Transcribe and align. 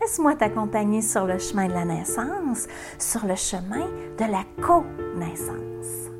Laisse-moi 0.00 0.34
t'accompagner 0.34 1.02
sur 1.02 1.26
le 1.26 1.38
chemin 1.38 1.68
de 1.68 1.72
la 1.72 1.84
naissance, 1.84 2.66
sur 2.98 3.26
le 3.26 3.36
chemin 3.36 3.86
de 4.18 4.24
la 4.30 4.44
co-naissance. 4.62 6.11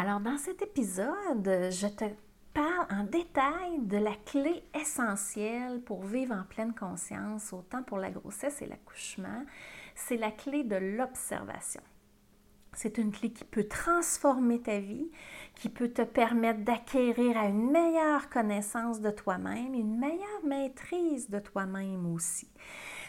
Alors, 0.00 0.20
dans 0.20 0.38
cet 0.38 0.62
épisode, 0.62 1.70
je 1.72 1.88
te 1.88 2.04
parle 2.54 2.86
en 2.88 3.02
détail 3.02 3.80
de 3.80 3.96
la 3.96 4.14
clé 4.14 4.62
essentielle 4.72 5.80
pour 5.80 6.04
vivre 6.04 6.36
en 6.36 6.44
pleine 6.44 6.72
conscience, 6.72 7.52
autant 7.52 7.82
pour 7.82 7.98
la 7.98 8.12
grossesse 8.12 8.62
et 8.62 8.66
l'accouchement. 8.66 9.44
C'est 9.96 10.16
la 10.16 10.30
clé 10.30 10.62
de 10.62 10.76
l'observation. 10.76 11.82
C'est 12.74 12.98
une 12.98 13.10
clé 13.10 13.32
qui 13.32 13.42
peut 13.42 13.66
transformer 13.66 14.60
ta 14.60 14.78
vie, 14.78 15.10
qui 15.56 15.68
peut 15.68 15.88
te 15.88 16.02
permettre 16.02 16.60
d'acquérir 16.60 17.36
à 17.36 17.46
une 17.46 17.72
meilleure 17.72 18.28
connaissance 18.28 19.00
de 19.00 19.10
toi-même, 19.10 19.74
une 19.74 19.98
meilleure 19.98 20.44
maîtrise 20.44 21.28
de 21.28 21.40
toi-même 21.40 22.06
aussi. 22.14 22.48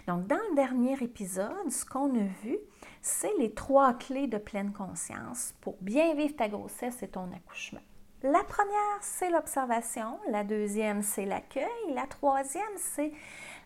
Donc, 0.10 0.26
dans 0.26 0.40
le 0.50 0.56
dernier 0.56 0.98
épisode, 1.04 1.70
ce 1.70 1.86
qu'on 1.86 2.10
a 2.20 2.24
vu, 2.44 2.58
c'est 3.00 3.32
les 3.38 3.54
trois 3.54 3.94
clés 3.94 4.26
de 4.26 4.40
pleine 4.40 4.74
conscience 4.74 5.54
pour 5.62 5.78
bien 5.82 6.16
vivre 6.16 6.36
ta 6.36 6.50
grossesse 6.50 7.04
et 7.04 7.10
ton 7.10 7.32
accouchement. 7.32 7.84
La 8.24 8.44
première, 8.44 8.98
c'est 9.02 9.30
l'observation. 9.30 10.18
La 10.32 10.44
deuxième, 10.44 11.04
c'est 11.04 11.28
l'accueil. 11.28 11.94
La 11.94 12.08
troisième, 12.08 12.64
c'est 12.78 13.12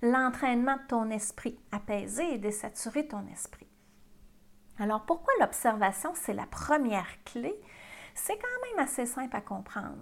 l'entraînement 0.01 0.75
de 0.75 0.87
ton 0.89 1.09
esprit, 1.11 1.57
apaiser 1.71 2.33
et 2.33 2.39
désaturer 2.39 3.07
ton 3.07 3.25
esprit. 3.31 3.69
Alors, 4.79 5.05
pourquoi 5.05 5.33
l'observation, 5.39 6.11
c'est 6.13 6.33
la 6.33 6.45
première 6.47 7.23
clé? 7.23 7.55
C'est 8.15 8.37
quand 8.37 8.77
même 8.77 8.85
assez 8.85 9.05
simple 9.05 9.35
à 9.35 9.41
comprendre. 9.41 9.97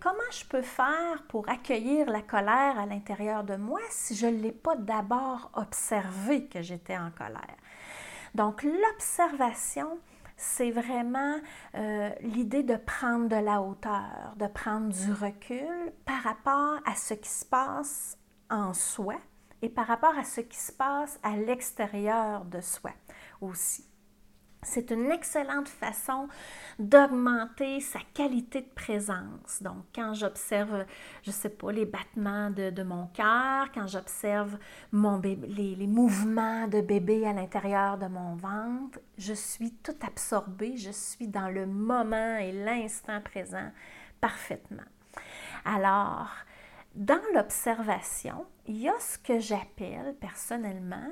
Comment 0.00 0.18
je 0.32 0.44
peux 0.46 0.62
faire 0.62 1.22
pour 1.28 1.48
accueillir 1.48 2.10
la 2.10 2.22
colère 2.22 2.78
à 2.78 2.86
l'intérieur 2.86 3.44
de 3.44 3.56
moi 3.56 3.80
si 3.90 4.14
je 4.14 4.26
ne 4.26 4.40
l'ai 4.40 4.52
pas 4.52 4.76
d'abord 4.76 5.50
observé 5.54 6.46
que 6.46 6.62
j'étais 6.62 6.96
en 6.96 7.10
colère? 7.10 7.56
Donc, 8.34 8.62
l'observation, 8.62 9.98
c'est 10.36 10.70
vraiment 10.70 11.36
euh, 11.74 12.10
l'idée 12.20 12.62
de 12.62 12.76
prendre 12.76 13.28
de 13.28 13.36
la 13.36 13.60
hauteur, 13.60 14.34
de 14.36 14.46
prendre 14.46 14.88
du 14.88 15.12
recul 15.12 15.92
par 16.06 16.22
rapport 16.22 16.78
à 16.86 16.94
ce 16.94 17.14
qui 17.14 17.28
se 17.28 17.44
passe 17.44 18.16
en 18.48 18.72
soi 18.72 19.16
et 19.62 19.68
par 19.68 19.86
rapport 19.86 20.16
à 20.16 20.24
ce 20.24 20.40
qui 20.40 20.58
se 20.58 20.72
passe 20.72 21.18
à 21.22 21.36
l'extérieur 21.36 22.44
de 22.46 22.60
soi 22.60 22.92
aussi. 23.40 23.89
C'est 24.62 24.90
une 24.90 25.10
excellente 25.10 25.68
façon 25.68 26.28
d'augmenter 26.78 27.80
sa 27.80 28.00
qualité 28.12 28.60
de 28.60 28.68
présence. 28.74 29.62
Donc, 29.62 29.84
quand 29.94 30.12
j'observe, 30.12 30.84
je 31.22 31.30
ne 31.30 31.34
sais 31.34 31.48
pas, 31.48 31.72
les 31.72 31.86
battements 31.86 32.50
de, 32.50 32.82
mon 32.82 33.06
cœur, 33.06 33.72
quand 33.72 33.86
j'observe 33.86 34.58
les, 34.92 35.36
les, 35.76 35.86
mouvements 35.86 36.68
de 36.68 36.82
bébé 36.82 37.26
à 37.26 37.32
l'intérieur 37.32 37.96
de 37.96 38.06
mon 38.06 38.36
ventre, 38.36 39.00
je 39.16 39.32
suis 39.32 39.72
tout 39.82 39.96
absorbée, 40.06 40.76
je 40.76 40.90
suis 40.90 41.28
dans 41.28 41.48
le 41.48 41.64
moment 41.66 42.36
et 42.36 42.52
l'instant 42.52 43.20
présent 43.22 43.70
parfaitement. 44.20 44.82
Alors, 45.64 46.28
dans 46.94 47.22
l'observation, 47.34 48.44
il 48.66 48.78
y 48.78 48.88
a 48.88 48.98
ce 49.00 49.18
que 49.18 49.38
j'appelle 49.38 50.14
personnellement 50.20 51.08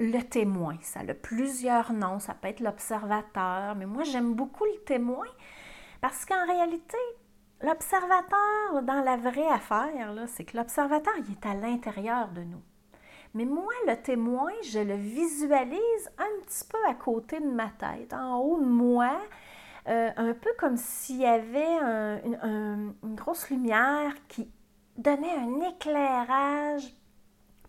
le 0.00 0.20
témoin. 0.22 0.76
Ça 0.80 1.00
a 1.00 1.14
plusieurs 1.14 1.92
noms. 1.92 2.18
Ça 2.18 2.34
peut 2.34 2.48
être 2.48 2.60
l'observateur, 2.60 3.76
mais 3.76 3.86
moi, 3.86 4.02
j'aime 4.02 4.34
beaucoup 4.34 4.64
le 4.64 4.82
témoin 4.84 5.26
parce 6.00 6.24
qu'en 6.24 6.46
réalité, 6.46 6.96
l'observateur, 7.62 8.82
dans 8.82 9.02
la 9.04 9.16
vraie 9.16 9.48
affaire, 9.48 10.14
c'est 10.26 10.44
que 10.44 10.56
l'observateur, 10.56 11.12
il 11.18 11.32
est 11.32 11.46
à 11.46 11.54
l'intérieur 11.54 12.28
de 12.28 12.40
nous. 12.40 12.62
Mais 13.34 13.44
moi, 13.44 13.72
le 13.86 13.94
témoin, 13.94 14.50
je 14.64 14.80
le 14.80 14.94
visualise 14.94 16.10
un 16.18 16.42
petit 16.44 16.64
peu 16.68 16.78
à 16.88 16.94
côté 16.94 17.38
de 17.38 17.46
ma 17.46 17.68
tête, 17.68 18.12
en 18.12 18.38
haut 18.38 18.58
de 18.58 18.66
moi, 18.66 19.20
euh, 19.88 20.10
un 20.16 20.32
peu 20.32 20.50
comme 20.58 20.76
s'il 20.76 21.18
y 21.18 21.26
avait 21.26 21.78
une 22.24 23.14
grosse 23.14 23.50
lumière 23.50 24.14
qui 24.28 24.50
donnait 24.96 25.36
un 25.36 25.60
éclairage 25.60 26.92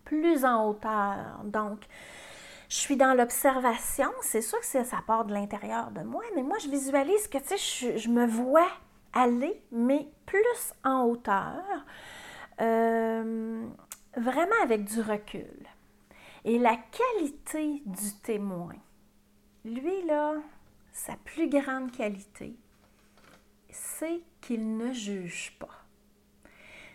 plus 0.04 0.44
en 0.44 0.68
hauteur. 0.68 1.40
Donc, 1.44 1.80
je 2.72 2.78
suis 2.78 2.96
dans 2.96 3.12
l'observation. 3.12 4.10
C'est 4.22 4.40
sûr 4.40 4.58
que 4.58 4.64
ça 4.64 5.02
part 5.06 5.26
de 5.26 5.34
l'intérieur 5.34 5.90
de 5.90 6.00
moi, 6.00 6.22
mais 6.34 6.42
moi, 6.42 6.56
je 6.56 6.70
visualise 6.70 7.28
que, 7.28 7.36
tu 7.36 7.58
sais, 7.58 7.98
je, 7.98 8.08
me 8.08 8.26
vois 8.26 8.66
aller, 9.12 9.62
mais 9.70 10.08
plus 10.24 10.72
en 10.82 11.04
hauteur, 11.04 11.62
euh, 12.62 13.66
vraiment 14.16 14.62
avec 14.62 14.84
du 14.84 15.02
recul. 15.02 15.66
Et 16.46 16.58
la 16.58 16.76
qualité 16.76 17.82
du 17.84 18.14
témoin, 18.22 18.76
lui, 19.66 20.06
là, 20.06 20.36
sa 20.92 21.16
plus 21.16 21.50
grande 21.50 21.92
qualité, 21.92 22.56
c'est 23.68 24.22
qu'il 24.40 24.78
ne 24.78 24.94
juge 24.94 25.54
pas. 25.60 25.84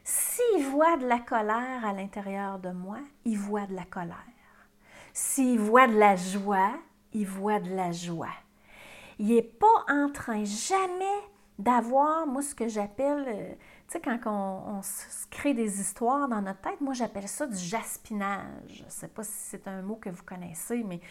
S'il 0.04 0.66
voit 0.72 0.98
de 0.98 1.06
la 1.06 1.20
colère 1.20 1.86
à 1.86 1.94
l'intérieur 1.94 2.58
de 2.58 2.72
moi, 2.72 2.98
il 3.26 3.38
voit 3.38 3.68
de 3.68 3.76
la 3.76 3.86
colère. 3.86 4.37
S'il 5.20 5.60
voit 5.60 5.88
de 5.88 5.98
la 5.98 6.16
joie, 6.16 6.74
il 7.12 7.26
voit 7.26 7.60
de 7.60 7.74
la 7.74 7.92
joie. 7.92 8.36
Il 9.18 9.30
n'est 9.30 9.42
pas 9.42 9.66
en 9.90 10.12
train 10.12 10.44
jamais 10.44 11.06
d'avoir, 11.58 12.28
moi, 12.28 12.44
ce 12.44 12.54
que 12.54 12.68
j'appelle, 12.68 13.26
euh, 13.28 13.50
tu 13.88 13.94
sais, 13.94 14.00
quand 14.00 14.20
on, 14.28 14.82
crée 15.32 15.56
des 15.56 15.82
histoires 15.82 16.28
dans 16.28 16.40
notre 16.40 16.62
tête, 16.62 16.80
moi, 16.82 16.94
j'appelle 16.94 17.28
ça 17.28 17.48
du 17.48 17.58
jaspinage. 17.58 18.44
Je 18.68 18.84
ne 18.84 18.90
sais 18.90 19.08
pas 19.08 19.24
si 19.24 19.32
c'est 19.34 19.68
un 19.68 19.82
mot 19.82 19.96
que 19.96 20.12
vous 20.12 20.22
connaissez, 20.24 20.84
mais 20.84 21.00
tu 21.00 21.06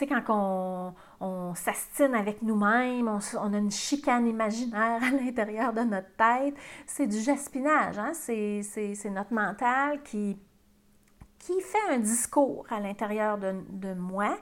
sais, 0.00 0.06
quand 0.06 0.22
on, 0.28 0.94
on 1.26 1.54
s'astine 1.54 2.14
avec 2.14 2.42
nous-mêmes, 2.42 3.08
on, 3.08 3.54
a 3.54 3.56
une 3.56 3.70
chicane 3.70 4.26
imaginaire 4.26 5.02
à 5.02 5.10
l'intérieur 5.10 5.72
de 5.72 5.80
notre 5.80 6.14
tête, 6.16 6.54
c'est 6.84 7.06
du 7.06 7.18
jaspinage. 7.18 7.98
Hein? 7.98 8.12
C'est 8.12 9.10
notre 9.10 9.32
mental 9.32 10.02
qui 10.02 10.36
qui 11.46 11.60
fait 11.60 11.94
un 11.94 11.98
discours 11.98 12.66
à 12.70 12.80
l'intérieur 12.80 13.38
de, 13.38 13.54
de 13.70 13.94
moi. 13.94 14.36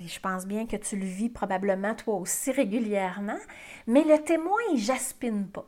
je 0.00 0.18
pense 0.18 0.46
bien 0.46 0.66
que 0.66 0.76
tu 0.76 0.96
le 0.96 1.06
vis 1.06 1.28
probablement 1.28 1.94
toi 1.94 2.14
aussi 2.16 2.50
régulièrement, 2.50 3.38
mais 3.86 4.02
le 4.02 4.18
témoin, 4.18 4.58
il 4.72 4.78
jaspine 4.78 5.46
pas. 5.46 5.66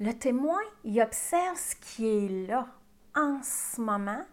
Le 0.00 0.12
témoin, 0.12 0.60
il 0.84 1.00
observe 1.02 1.58
ce 1.58 1.74
qui 1.76 2.06
est 2.06 2.48
là 2.48 2.66
en 3.14 3.40
ce 3.42 3.80
moment 3.80 4.24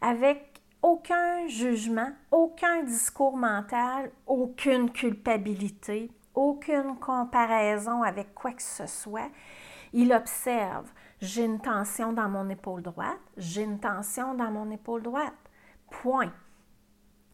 avec 0.00 0.62
aucun 0.80 1.46
jugement, 1.48 2.10
aucun 2.30 2.84
discours 2.84 3.36
mental, 3.36 4.10
aucune 4.26 4.90
culpabilité, 4.90 6.10
aucune 6.34 6.96
comparaison 7.00 8.02
avec 8.02 8.32
quoi 8.34 8.52
que 8.52 8.62
ce 8.62 8.86
soit. 8.86 9.28
Il 9.92 10.12
observe, 10.12 10.90
j'ai 11.20 11.44
une 11.44 11.60
tension 11.60 12.12
dans 12.12 12.28
mon 12.28 12.48
épaule 12.48 12.82
droite, 12.82 13.20
j'ai 13.36 13.62
une 13.62 13.80
tension 13.80 14.34
dans 14.34 14.50
mon 14.50 14.70
épaule 14.70 15.02
droite. 15.02 15.34
Point. 15.90 16.32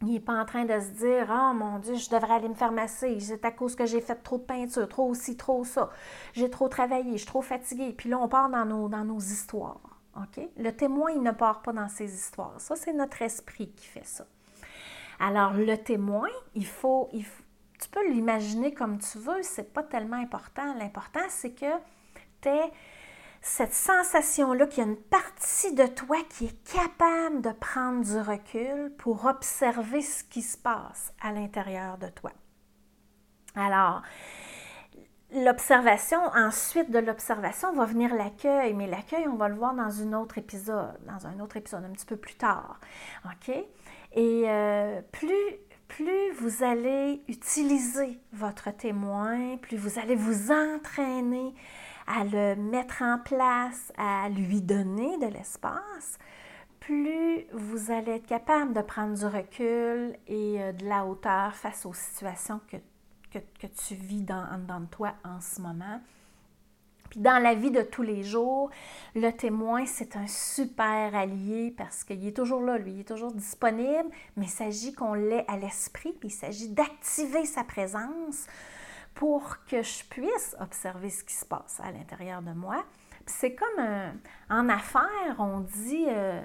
Il 0.03 0.13
n'est 0.13 0.21
pas 0.21 0.41
en 0.41 0.45
train 0.45 0.65
de 0.65 0.79
se 0.81 0.91
dire 0.91 1.27
Oh 1.31 1.55
mon 1.55 1.79
Dieu, 1.79 1.95
je 1.95 2.11
devrais 2.11 2.35
aller 2.35 2.49
me 2.49 2.55
faire 2.55 2.73
masser. 2.73 3.19
C'est 3.21 3.45
à 3.45 3.51
cause 3.51 3.75
que 3.75 3.87
j'ai 3.87 4.01
fait 4.01 4.17
trop 4.17 4.39
de 4.39 4.43
peinture, 4.43 4.89
trop 4.89 5.09
aussi, 5.09 5.37
trop 5.37 5.65
ça. 5.65 5.91
J'ai 6.35 6.51
trop 6.51 6.69
travaillé, 6.69 7.13
je 7.13 7.19
suis 7.19 7.27
trop 7.27 7.43
fatiguée. 7.43 7.95
Puis 7.97 8.09
là, 8.11 8.19
on 8.19 8.29
part 8.29 8.51
dans 8.51 8.65
nos, 8.65 8.89
dans 8.89 9.05
nos 9.05 9.19
histoires. 9.19 9.81
OK? 10.17 10.47
Le 10.57 10.71
témoin, 10.71 11.11
il 11.11 11.23
ne 11.23 11.33
part 11.33 11.63
pas 11.63 11.73
dans 11.73 11.89
ses 11.89 12.13
histoires. 12.13 12.61
Ça, 12.61 12.77
c'est 12.77 12.93
notre 12.93 13.23
esprit 13.23 13.71
qui 13.71 13.87
fait 13.87 14.05
ça. 14.05 14.27
Alors, 15.19 15.55
le 15.55 15.77
témoin, 15.77 16.29
il 16.55 16.67
faut, 16.67 17.09
il 17.13 17.25
faut 17.25 17.45
tu 17.81 17.89
peux 17.89 18.09
l'imaginer 18.11 18.73
comme 18.73 18.99
tu 18.99 19.19
veux, 19.19 19.43
c'est 19.43 19.73
pas 19.73 19.83
tellement 19.83 20.17
important. 20.17 20.75
L'important, 20.75 21.25
c'est 21.29 21.53
que 21.53 21.67
tu 22.41 22.49
aies 22.49 22.73
cette 23.45 23.75
sensation-là 23.75 24.67
qu'il 24.67 24.83
y 24.83 24.87
a 24.87 24.89
une 24.89 24.97
partie 24.97 25.75
de 25.75 25.87
toi 25.87 26.17
qui 26.31 26.47
est 26.47 26.65
capable 26.65 27.43
de 27.43 27.51
prendre 27.53 28.03
du 28.03 28.19
recul 28.19 28.91
pour 28.97 29.27
observer 29.27 30.01
ce 30.01 30.25
qui 30.25 30.41
se 30.41 30.57
passe 30.57 31.13
à 31.21 31.31
l'intérieur 31.31 31.99
de 31.99 32.09
toi. 32.09 32.33
Alors, 33.55 34.01
l'observation, 35.31 36.19
ensuite 36.35 36.91
de 36.91 36.99
l'observation 36.99 37.75
va 37.75 37.85
venir 37.85 38.15
l'accueil, 38.15 38.73
mais 38.73 38.87
l'accueil, 38.87 39.29
on 39.29 39.37
va 39.37 39.51
le 39.51 39.57
voir 39.57 39.75
dans 39.75 40.01
un 40.01 40.15
autre 40.15 40.39
épisode, 40.39 40.99
dans 41.07 41.27
un 41.27 41.39
autre 41.39 41.59
épisode 41.59 41.85
un 41.85 41.93
petit 41.93 42.07
peu 42.07 42.17
plus 42.17 42.37
tard. 42.37 42.81
OK? 43.27 43.55
Et 44.15 44.45
euh, 44.47 45.03
plus 45.13 45.59
plus 45.87 46.33
vous 46.33 46.65
allez 46.65 47.23
utiliser 47.29 48.19
votre 48.33 48.75
témoin, 48.75 49.59
plus 49.59 49.77
vous 49.77 49.99
allez 49.99 50.17
vous 50.17 50.51
entraîner 50.51 51.55
à 52.07 52.25
le 52.25 52.55
mettre 52.57 53.03
en 53.03 53.19
place, 53.19 53.93
à 53.97 54.29
lui 54.29 54.61
donner 54.61 55.19
de 55.19 55.27
l'espace, 55.27 56.19
plus 56.81 57.47
vous 57.53 57.91
allez 57.91 58.13
être 58.13 58.27
capable 58.27 58.75
de 58.75 58.83
prendre 58.83 59.17
du 59.17 59.25
recul 59.25 60.17
et 60.27 60.61
euh, 60.61 60.73
de 60.73 60.85
la 60.85 61.07
hauteur 61.07 61.55
face 61.55 61.87
aux 61.87 61.95
situations 61.95 62.61
que, 62.71 62.77
que, 63.33 63.67
tu 63.67 63.95
vis 63.95 64.23
dans, 64.23 64.47
dans 64.67 64.85
toi 64.87 65.15
en 65.25 65.41
ce 65.41 65.63
moment. 65.63 66.01
Dans 67.17 67.41
la 67.41 67.55
vie 67.55 67.71
de 67.71 67.83
tous 67.83 68.03
les 68.03 68.23
jours, 68.23 68.71
le 69.15 69.31
témoin, 69.31 69.87
c'est 69.87 70.17
un 70.17 70.27
super 70.27 71.15
allié 71.15 71.73
parce 71.77 72.03
qu'il 72.03 72.27
est 72.27 72.37
toujours 72.37 72.61
là, 72.61 72.77
lui, 72.77 72.93
il 72.93 73.01
est 73.01 73.09
toujours 73.09 73.33
disponible, 73.33 74.11
mais 74.37 74.47
il 74.47 74.51
s'agit 74.51 74.93
qu'on 74.93 75.15
l'ait 75.15 75.45
à 75.49 75.57
l'esprit, 75.57 76.13
puis 76.13 76.29
il 76.29 76.33
s'agit 76.33 76.69
d'activer 76.69 77.47
sa 77.47 77.63
présence 77.63 78.47
pour 79.15 79.65
que 79.67 79.83
je 79.83 80.05
puisse 80.05 80.57
observer 80.61 81.11
ce 81.11 81.25
qui 81.25 81.35
se 81.35 81.45
passe 81.45 81.81
à 81.83 81.91
l'intérieur 81.93 82.43
de 82.43 82.53
moi. 82.53 82.85
C'est 83.27 83.55
comme 83.55 83.85
en 84.51 84.69
affaires, 84.69 85.37
on 85.39 85.61
dit 85.61 86.07
euh, 86.09 86.43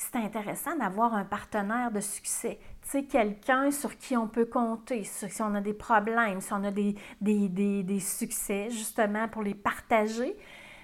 c'est 0.00 0.16
intéressant 0.16 0.74
d'avoir 0.76 1.14
un 1.14 1.24
partenaire 1.24 1.90
de 1.90 2.00
succès. 2.00 2.58
Tu 2.82 2.88
sais, 2.88 3.04
quelqu'un 3.04 3.70
sur 3.70 3.98
qui 3.98 4.16
on 4.16 4.28
peut 4.28 4.46
compter, 4.46 5.04
si 5.04 5.42
on 5.42 5.54
a 5.54 5.60
des 5.60 5.74
problèmes, 5.74 6.40
si 6.40 6.52
on 6.54 6.64
a 6.64 6.70
des, 6.70 6.96
des, 7.20 8.00
succès, 8.00 8.70
justement, 8.70 9.28
pour 9.28 9.42
les 9.42 9.54
partager. 9.54 10.36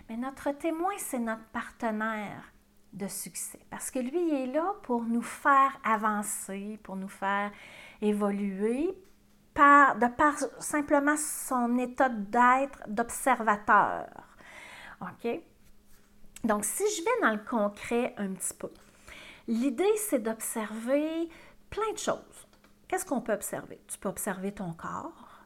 Mais 0.09 0.19
notre 0.19 0.51
témoin, 0.51 0.93
c'est 0.99 1.19
notre 1.19 1.47
partenaire 1.47 2.53
de 2.93 3.09
succès. 3.09 3.61
Parce 3.71 3.91
que 3.91 3.99
lui, 4.01 4.29
il 4.29 4.35
est 4.35 4.53
là 4.53 4.75
pour 4.83 5.05
nous 5.05 5.23
faire 5.23 5.81
avancer, 5.83 6.79
pour 6.83 6.97
nous 6.97 7.09
faire 7.09 7.51
évoluer, 8.03 8.95
de 9.57 10.09
par 10.15 10.35
simplement 10.59 11.17
son 11.17 11.79
état 11.79 12.09
d'être 12.09 12.79
d'observateur. 12.89 14.07
OK? 15.01 15.41
Donc, 16.45 16.65
si 16.65 16.85
je 16.97 17.03
vais 17.03 17.21
dans 17.23 17.33
le 17.33 17.45
concret 17.49 18.15
un 18.19 18.29
petit 18.29 18.55
peu, 18.55 18.71
L'idée, 19.49 19.97
c'est 19.97 20.19
d'observer 20.19 21.29
plein 21.71 21.93
de 21.93 21.99
choses. 21.99 22.49
Qu'est-ce 22.89 23.07
qu'on 23.07 23.21
peut 23.21 23.33
observer? 23.33 23.81
Tu 23.87 23.97
peux 23.97 24.09
observer 24.09 24.53
ton 24.53 24.73
corps, 24.73 25.45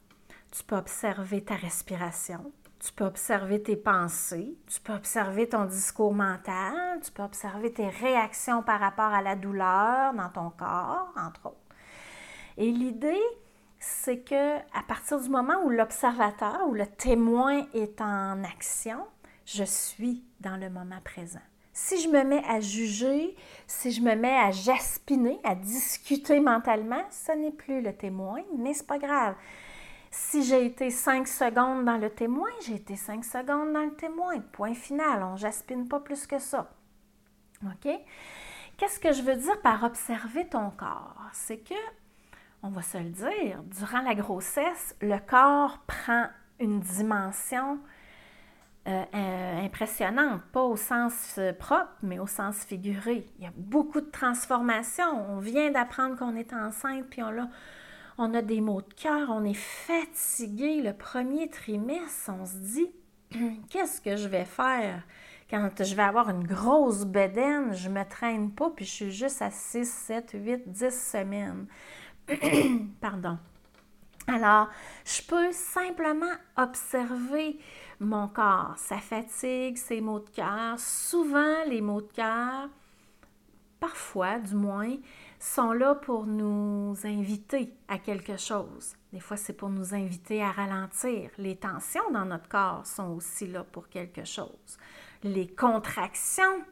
tu 0.51 0.65
peux 0.65 0.77
observer 0.77 1.45
ta 1.45 1.55
respiration, 1.55 2.51
tu 2.79 2.93
peux 2.95 3.05
observer 3.05 3.63
tes 3.63 3.77
pensées, 3.77 4.57
tu 4.67 4.81
peux 4.81 4.95
observer 4.95 5.51
ton 5.51 5.67
discours 5.67 6.15
mental, 6.15 7.01
tu 7.03 7.13
peux 7.13 7.23
observer 7.23 7.75
tes 7.75 7.89
réactions 7.89 8.63
par 8.63 8.81
rapport 8.81 9.13
à 9.13 9.21
la 9.21 9.37
douleur 9.37 10.15
dans 10.15 10.31
ton 10.31 10.49
corps, 10.49 11.13
entre 11.15 11.47
autres. 11.47 11.57
Et 12.57 12.71
l'idée, 12.71 13.21
c'est 13.81 14.21
que 14.21 14.59
à 14.59 14.83
partir 14.87 15.19
du 15.19 15.29
moment 15.29 15.65
où 15.65 15.71
l'observateur 15.71 16.69
ou 16.69 16.75
le 16.75 16.87
témoin 16.87 17.67
est 17.75 18.01
en 18.01 18.45
action, 18.45 19.07
je 19.47 19.65
suis 19.65 20.23
dans 20.41 20.57
le 20.57 20.71
moment 20.71 21.01
présent. 21.03 21.41
Si 21.73 22.01
je 22.01 22.09
me 22.09 22.23
mets 22.23 22.45
à 22.47 22.61
juger, 22.61 23.35
si 23.67 23.91
je 23.91 24.03
me 24.03 24.15
mets 24.15 24.37
à 24.37 24.51
jaspiner, 24.51 25.41
à 25.45 25.55
discuter 25.55 26.39
mentalement, 26.41 27.03
ce 27.11 27.33
n'est 27.33 27.53
plus 27.53 27.81
le 27.81 27.97
témoin, 27.97 28.43
mais 28.59 28.75
c'est 28.75 28.87
pas 28.87 28.99
grave. 28.99 29.35
Si 30.11 30.43
j'ai 30.43 30.67
été 30.67 30.91
cinq 30.91 31.27
secondes 31.27 31.85
dans 31.85 31.97
le 31.97 32.11
témoin, 32.11 32.51
j'ai 32.67 32.75
été 32.75 32.97
cinq 32.97 33.25
secondes 33.25 33.73
dans 33.73 33.85
le 33.85 33.95
témoin. 33.95 34.41
Point 34.53 34.75
final, 34.75 35.23
on 35.23 35.37
jaspine 35.37 35.89
pas 35.89 36.01
plus 36.01 36.27
que 36.27 36.39
ça. 36.39 36.71
OK? 37.65 37.91
Qu'est-ce 38.77 38.99
que 38.99 39.13
je 39.13 39.23
veux 39.23 39.37
dire 39.37 39.61
par 39.63 39.85
observer 39.85 40.49
ton 40.49 40.71
corps? 40.71 41.23
C'est 41.33 41.59
que, 41.59 41.75
on 42.63 42.69
va 42.69 42.83
se 42.83 42.99
le 42.99 43.11
dire, 43.11 43.63
durant 43.65 44.03
la 44.03 44.15
grossesse, 44.15 44.95
le 45.01 45.19
corps 45.19 45.79
prend 45.87 46.27
une 46.59 46.81
dimension 46.81 47.79
euh, 48.89 49.05
euh, 49.15 49.65
impressionnante, 49.65 50.43
pas 50.53 50.63
au 50.63 50.77
sens 50.77 51.37
euh, 51.39 51.53
propre, 51.53 51.93
mais 52.03 52.19
au 52.19 52.27
sens 52.27 52.65
figuré. 52.65 53.27
Il 53.39 53.45
y 53.45 53.47
a 53.47 53.53
beaucoup 53.55 54.01
de 54.01 54.11
transformations. 54.11 55.31
On 55.31 55.39
vient 55.39 55.71
d'apprendre 55.71 56.17
qu'on 56.17 56.35
est 56.35 56.53
enceinte, 56.53 57.05
puis 57.11 57.23
on 57.23 57.43
a, 57.43 57.49
on 58.17 58.33
a 58.35 58.43
des 58.43 58.61
maux 58.61 58.81
de 58.81 58.93
cœur, 58.95 59.29
on 59.31 59.45
est 59.45 59.53
fatigué. 59.53 60.81
Le 60.83 60.95
premier 60.95 61.51
trimestre, 61.51 62.31
on 62.31 62.47
se 62.47 62.57
dit, 62.57 62.91
qu'est-ce 63.71 64.01
que 64.01 64.17
je 64.17 64.29
vais 64.29 64.47
faire? 64.47 65.03
Quand 65.51 65.69
je 65.79 65.95
vais 65.95 66.03
avoir 66.03 66.31
une 66.31 66.47
grosse 66.47 67.05
bedaine, 67.05 67.75
je 67.75 67.89
ne 67.89 67.99
me 67.99 68.05
traîne 68.05 68.51
pas, 68.51 68.71
puis 68.71 68.85
je 68.85 68.91
suis 68.91 69.11
juste 69.13 69.43
à 69.43 69.51
6, 69.51 69.85
7, 69.85 70.31
8, 70.35 70.69
10 70.69 70.91
semaines. 70.91 71.67
Pardon. 73.01 73.39
Alors, 74.27 74.69
je 75.05 75.23
peux 75.23 75.53
simplement 75.53 76.35
observer 76.57 77.59
mon 77.99 78.29
corps, 78.29 78.75
sa 78.77 78.99
fatigue, 78.99 79.77
ses 79.77 80.01
maux 80.01 80.21
de 80.21 80.31
cœur. 80.31 80.79
Souvent, 80.79 81.65
les 81.67 81.81
maux 81.81 82.01
de 82.01 82.13
cœur, 82.13 82.69
parfois 83.81 84.39
du 84.39 84.55
moins, 84.55 84.97
sont 85.39 85.73
là 85.73 85.95
pour 85.95 86.27
nous 86.27 86.95
inviter 87.05 87.75
à 87.89 87.99
quelque 87.99 88.37
chose. 88.37 88.95
Des 89.13 89.21
fois, 89.21 89.37
c'est 89.37 89.55
pour 89.55 89.71
nous 89.71 89.95
inviter 89.95 90.43
à 90.43 90.53
ralentir. 90.53 91.31
Les 91.39 91.57
tensions 91.57 92.11
dans 92.13 92.27
notre 92.27 92.49
corps 92.49 92.87
sont 92.87 93.09
aussi 93.09 93.47
là 93.47 93.65
pour 93.65 93.89
quelque 93.89 94.25
chose. 94.25 94.79
Les 95.23 95.49
contractions 95.49 96.65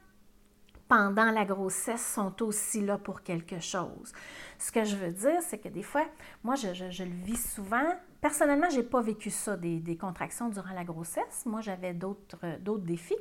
pendant 0.89 1.31
la 1.31 1.45
grossesse 1.45 2.05
sont 2.15 2.43
aussi 2.43 2.81
là 2.81 2.99
pour 2.99 3.23
quelque 3.23 3.61
chose. 3.61 4.13
Ce 4.59 4.73
que 4.73 4.85
je 4.85 4.97
veux 4.97 5.13
dire, 5.13 5.41
c'est 5.43 5.59
que 5.59 5.69
des 5.69 5.83
fois, 5.83 6.05
moi, 6.43 6.55
je, 6.55 6.69
le 7.05 7.25
vis 7.25 7.55
souvent. 7.55 7.95
Personnellement, 8.21 8.71
je 8.71 8.79
n'ai 8.79 8.83
pas 8.83 9.01
vécu 9.01 9.31
ça, 9.31 9.57
des, 9.57 9.97
contractions 9.97 10.49
durant 10.49 10.75
la 10.75 10.85
grossesse. 10.85 11.45
Moi, 11.47 11.61
j'avais 11.61 11.93
d'autres 11.93 12.79
défis. 12.79 13.19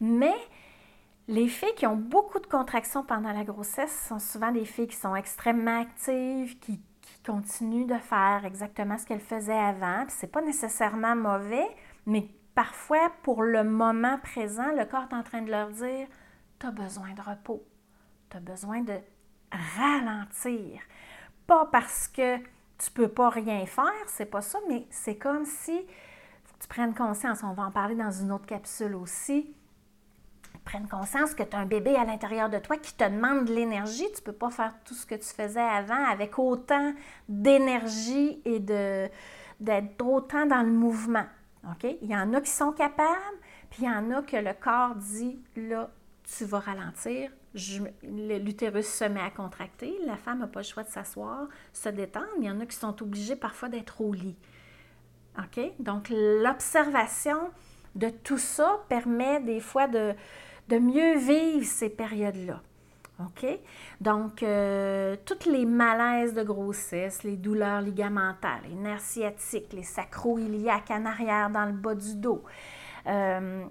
Mais 0.00 0.34
les 1.28 1.46
filles 1.46 1.74
qui 1.76 1.86
ont 1.86 1.96
beaucoup 1.96 2.40
de 2.40 2.46
contractions 2.46 3.04
pendant 3.04 3.32
la 3.32 3.44
grossesse 3.44 4.06
sont 4.08 4.18
souvent 4.18 4.50
des 4.50 4.64
filles 4.64 4.88
qui 4.88 4.96
sont 4.96 5.14
extrêmement 5.14 5.82
actives, 5.82 6.58
qui, 6.58 6.80
qui 7.02 7.22
continuent 7.24 7.86
de 7.86 7.98
faire 7.98 8.42
exactement 8.44 8.96
ce 8.96 9.04
qu'elles 9.04 9.20
faisaient 9.20 9.52
avant. 9.52 10.06
Ce 10.08 10.24
n'est 10.24 10.32
pas 10.32 10.42
nécessairement 10.42 11.14
mauvais, 11.14 11.66
mais 12.06 12.28
parfois, 12.54 13.12
pour 13.22 13.42
le 13.42 13.62
moment 13.62 14.18
présent, 14.18 14.72
le 14.74 14.84
corps 14.86 15.06
est 15.10 15.14
en 15.14 15.22
train 15.22 15.42
de 15.42 15.50
leur 15.50 15.68
dire 15.68 16.08
tu 16.58 16.66
as 16.66 16.70
besoin 16.70 17.12
de 17.12 17.22
repos. 17.22 17.62
Tu 18.30 18.36
as 18.36 18.40
besoin 18.40 18.82
de 18.82 18.98
ralentir. 19.50 20.80
Pas 21.46 21.66
parce 21.66 22.08
que 22.08 22.38
tu 22.78 22.90
peux 22.92 23.08
pas 23.08 23.30
rien 23.30 23.66
faire, 23.66 23.92
c'est 24.06 24.26
pas 24.26 24.42
ça, 24.42 24.58
mais 24.68 24.86
c'est 24.90 25.16
comme 25.16 25.44
si 25.44 25.86
tu 26.60 26.68
prennes 26.68 26.94
conscience, 26.94 27.42
on 27.42 27.52
va 27.52 27.64
en 27.64 27.70
parler 27.70 27.94
dans 27.94 28.10
une 28.10 28.32
autre 28.32 28.46
capsule 28.46 28.94
aussi. 28.94 29.54
prennes 30.64 30.88
conscience 30.88 31.34
que 31.34 31.42
tu 31.42 31.56
as 31.56 31.60
un 31.60 31.66
bébé 31.66 31.96
à 31.96 32.04
l'intérieur 32.04 32.50
de 32.50 32.58
toi 32.58 32.76
qui 32.76 32.94
te 32.94 33.04
demande 33.04 33.46
de 33.46 33.54
l'énergie. 33.54 34.06
Tu 34.14 34.20
ne 34.20 34.24
peux 34.24 34.32
pas 34.32 34.50
faire 34.50 34.74
tout 34.84 34.94
ce 34.94 35.06
que 35.06 35.14
tu 35.14 35.24
faisais 35.24 35.60
avant 35.60 36.04
avec 36.04 36.38
autant 36.38 36.92
d'énergie 37.28 38.42
et 38.44 38.60
de, 38.60 39.08
d'être 39.60 40.04
autant 40.04 40.46
dans 40.46 40.62
le 40.62 40.72
mouvement. 40.72 41.24
Il 41.82 42.10
y 42.10 42.16
en 42.16 42.34
a 42.34 42.40
qui 42.40 42.50
sont 42.50 42.72
capables, 42.72 43.38
puis 43.70 43.82
il 43.82 43.86
y 43.86 43.90
en 43.90 44.10
a 44.10 44.22
que 44.22 44.36
le 44.36 44.52
corps 44.52 44.94
dit, 44.94 45.40
là, 45.56 45.90
tu 46.36 46.44
vas 46.44 46.58
ralentir, 46.58 47.30
l'utérus 47.54 48.86
se 48.86 49.04
met 49.04 49.20
à 49.20 49.30
contracter, 49.30 49.98
la 50.04 50.16
femme 50.16 50.40
n'a 50.40 50.46
pas 50.46 50.60
le 50.60 50.66
choix 50.66 50.82
de 50.82 50.88
s'asseoir, 50.88 51.48
se 51.72 51.88
détendre. 51.88 52.28
Il 52.38 52.44
y 52.44 52.50
en 52.50 52.60
a 52.60 52.66
qui 52.66 52.76
sont 52.76 53.02
obligés 53.02 53.36
parfois 53.36 53.68
d'être 53.68 54.00
au 54.00 54.12
lit. 54.12 54.36
OK? 55.38 55.60
Donc, 55.78 56.08
l'observation 56.10 57.50
de 57.94 58.10
tout 58.10 58.38
ça 58.38 58.80
permet 58.88 59.40
des 59.40 59.60
fois 59.60 59.88
de, 59.88 60.14
mieux 60.70 61.16
vivre 61.16 61.64
ces 61.64 61.88
périodes-là. 61.88 62.60
OK? 63.20 63.46
Donc, 64.00 64.42
euh, 64.42 65.16
toutes 65.24 65.46
les 65.46 65.64
malaises 65.64 66.34
de 66.34 66.42
grossesse, 66.42 67.22
les 67.24 67.36
douleurs 67.36 67.80
ligamentaires, 67.80 68.60
les 68.68 68.74
nerfs 68.74 69.00
sciatiques, 69.00 69.72
les 69.72 69.82
sacro-iliaques 69.82 70.90
en 70.90 71.06
arrière 71.06 71.50
dans 71.50 71.64
le 71.64 71.72
bas 71.72 71.94
du 71.94 72.14
dos, 72.16 72.44
euh, 73.06 73.64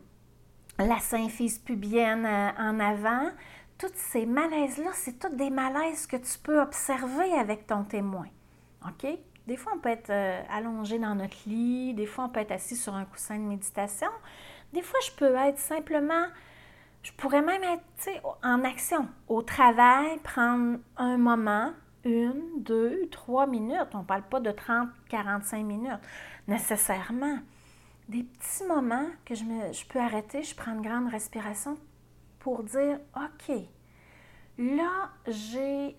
la 0.80 1.00
symphyse 1.00 1.60
pubienne 1.60 2.26
euh, 2.26 2.50
en 2.58 2.80
avant, 2.80 3.32
tous 3.78 3.92
ces 3.94 4.26
malaises-là, 4.26 4.92
c'est 4.94 5.20
tous 5.20 5.36
des 5.36 5.50
malaises 5.50 6.08
que 6.08 6.18
tu 6.18 6.40
peux 6.42 6.60
observer 6.60 7.34
avec 7.34 7.68
ton 7.68 7.84
témoin. 7.84 8.28
OK? 8.86 9.08
Des 9.48 9.56
fois, 9.56 9.74
on 9.76 9.80
peut 9.80 9.90
être 9.90 10.10
euh, 10.10 10.42
allongé 10.52 11.00
dans 11.00 11.16
notre 11.16 11.38
lit, 11.46 11.94
des 11.94 12.06
fois, 12.06 12.26
on 12.26 12.30
peut 12.30 12.42
être 12.42 12.52
assis 12.52 12.76
sur 12.76 12.94
un 12.94 13.06
coussin 13.06 13.38
de 13.38 13.44
méditation. 13.44 14.10
Des 14.74 14.82
fois, 14.82 15.00
je 15.06 15.12
peux 15.12 15.36
être 15.36 15.60
simplement, 15.60 16.26
je 17.02 17.12
pourrais 17.14 17.42
même 17.42 17.64
être 17.64 18.10
en 18.44 18.64
action, 18.64 19.08
au 19.28 19.42
travail, 19.42 20.18
prendre 20.24 20.80
un 20.98 21.18
moment, 21.18 21.72
une, 22.04 22.42
deux, 22.58 23.08
trois 23.10 23.48
minutes. 23.48 23.90
On 23.94 24.00
ne 24.00 24.04
parle 24.04 24.24
pas 24.24 24.40
de 24.40 24.52
30, 24.52 24.90
45 25.10 25.64
minutes 25.64 26.02
nécessairement. 26.48 27.38
Des 28.08 28.24
petits 28.24 28.64
moments 28.66 29.08
que 29.26 29.36
je, 29.36 29.44
me, 29.44 29.74
je 29.74 29.86
peux 29.86 30.00
arrêter, 30.00 30.44
je 30.44 30.56
prends 30.56 30.74
une 30.74 30.82
grande 30.82 31.10
respiration 31.10 31.78
pour 32.40 32.64
dire, 32.64 33.00
OK, 33.16 33.56
là, 34.58 35.10
j'ai 35.28 35.98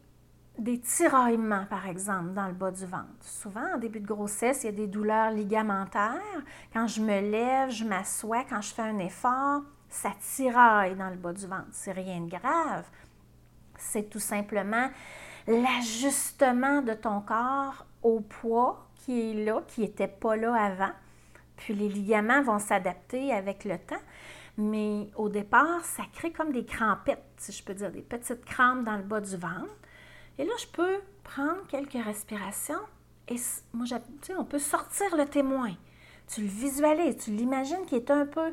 des 0.59 0.81
tiraillements, 0.81 1.67
par 1.67 1.87
exemple, 1.87 2.33
dans 2.33 2.49
le 2.49 2.55
bas 2.55 2.71
du 2.71 2.85
ventre. 2.85 3.07
Souvent, 3.21 3.75
en 3.75 3.79
début 3.79 4.01
de 4.01 4.07
grossesse, 4.07 4.65
il 4.65 4.67
y 4.67 4.69
a 4.71 4.73
des 4.73 4.87
douleurs 4.87 5.31
ligamentaires. 5.31 6.43
Quand 6.73 6.87
je 6.87 7.01
me 7.01 7.21
lève, 7.21 7.71
je 7.71 7.85
m'assois, 7.85 8.45
quand 8.49 8.61
je 8.61 8.75
fais 8.75 8.83
un 8.83 8.99
effort, 8.99 9.63
ça 9.89 10.11
tiraille 10.21 10.97
dans 10.97 11.11
le 11.11 11.17
bas 11.17 11.33
du 11.33 11.47
ventre. 11.47 11.69
C'est 11.73 11.93
rien 11.93 12.21
de 12.21 12.31
grave. 12.31 12.85
C'est 13.77 14.11
tout 14.11 14.19
simplement 14.19 14.89
l'ajustement 15.47 16.83
de 16.83 16.93
ton 16.95 17.21
corps 17.21 17.87
au 18.03 18.21
poids 18.21 18.89
qui 18.97 19.31
est 19.31 19.45
là, 19.45 19.63
qui 19.67 19.83
n'était 19.83 20.09
pas 20.09 20.37
là 20.37 20.55
avant. 20.55 20.93
Puis 21.59 21.75
les 21.75 21.89
ligaments 21.89 22.43
vont 22.43 22.59
s'adapter 22.59 23.33
avec 23.33 23.65
le 23.65 23.79
temps. 23.79 24.01
Mais 24.57 25.11
au 25.15 25.29
départ, 25.29 25.85
ça 25.85 26.03
crée 26.13 26.33
comme 26.33 26.53
des 26.53 26.65
crampettes, 26.65 27.23
si 27.37 27.53
je 27.53 27.63
peux 27.63 27.75
dire, 27.75 27.93
des 27.93 28.03
petites 28.03 28.45
crampes 28.45 28.85
dans 28.85 28.97
le 28.97 29.05
bas 29.05 29.21
du 29.21 29.37
ventre. 29.37 29.77
Et 30.39 30.45
là, 30.45 30.53
je 30.59 30.67
peux 30.67 30.99
prendre 31.23 31.67
quelques 31.69 32.03
respirations 32.05 32.81
et 33.29 33.37
moi, 33.73 33.87
on 34.39 34.45
peut 34.45 34.59
sortir 34.59 35.17
le 35.17 35.27
témoin. 35.27 35.73
Tu 36.27 36.43
le 36.43 36.47
visualises, 36.47 37.19
tu 37.19 37.31
l'imagines 37.31 37.85
qui 37.87 37.97
est 37.97 38.11
un 38.11 38.27
peu 38.27 38.53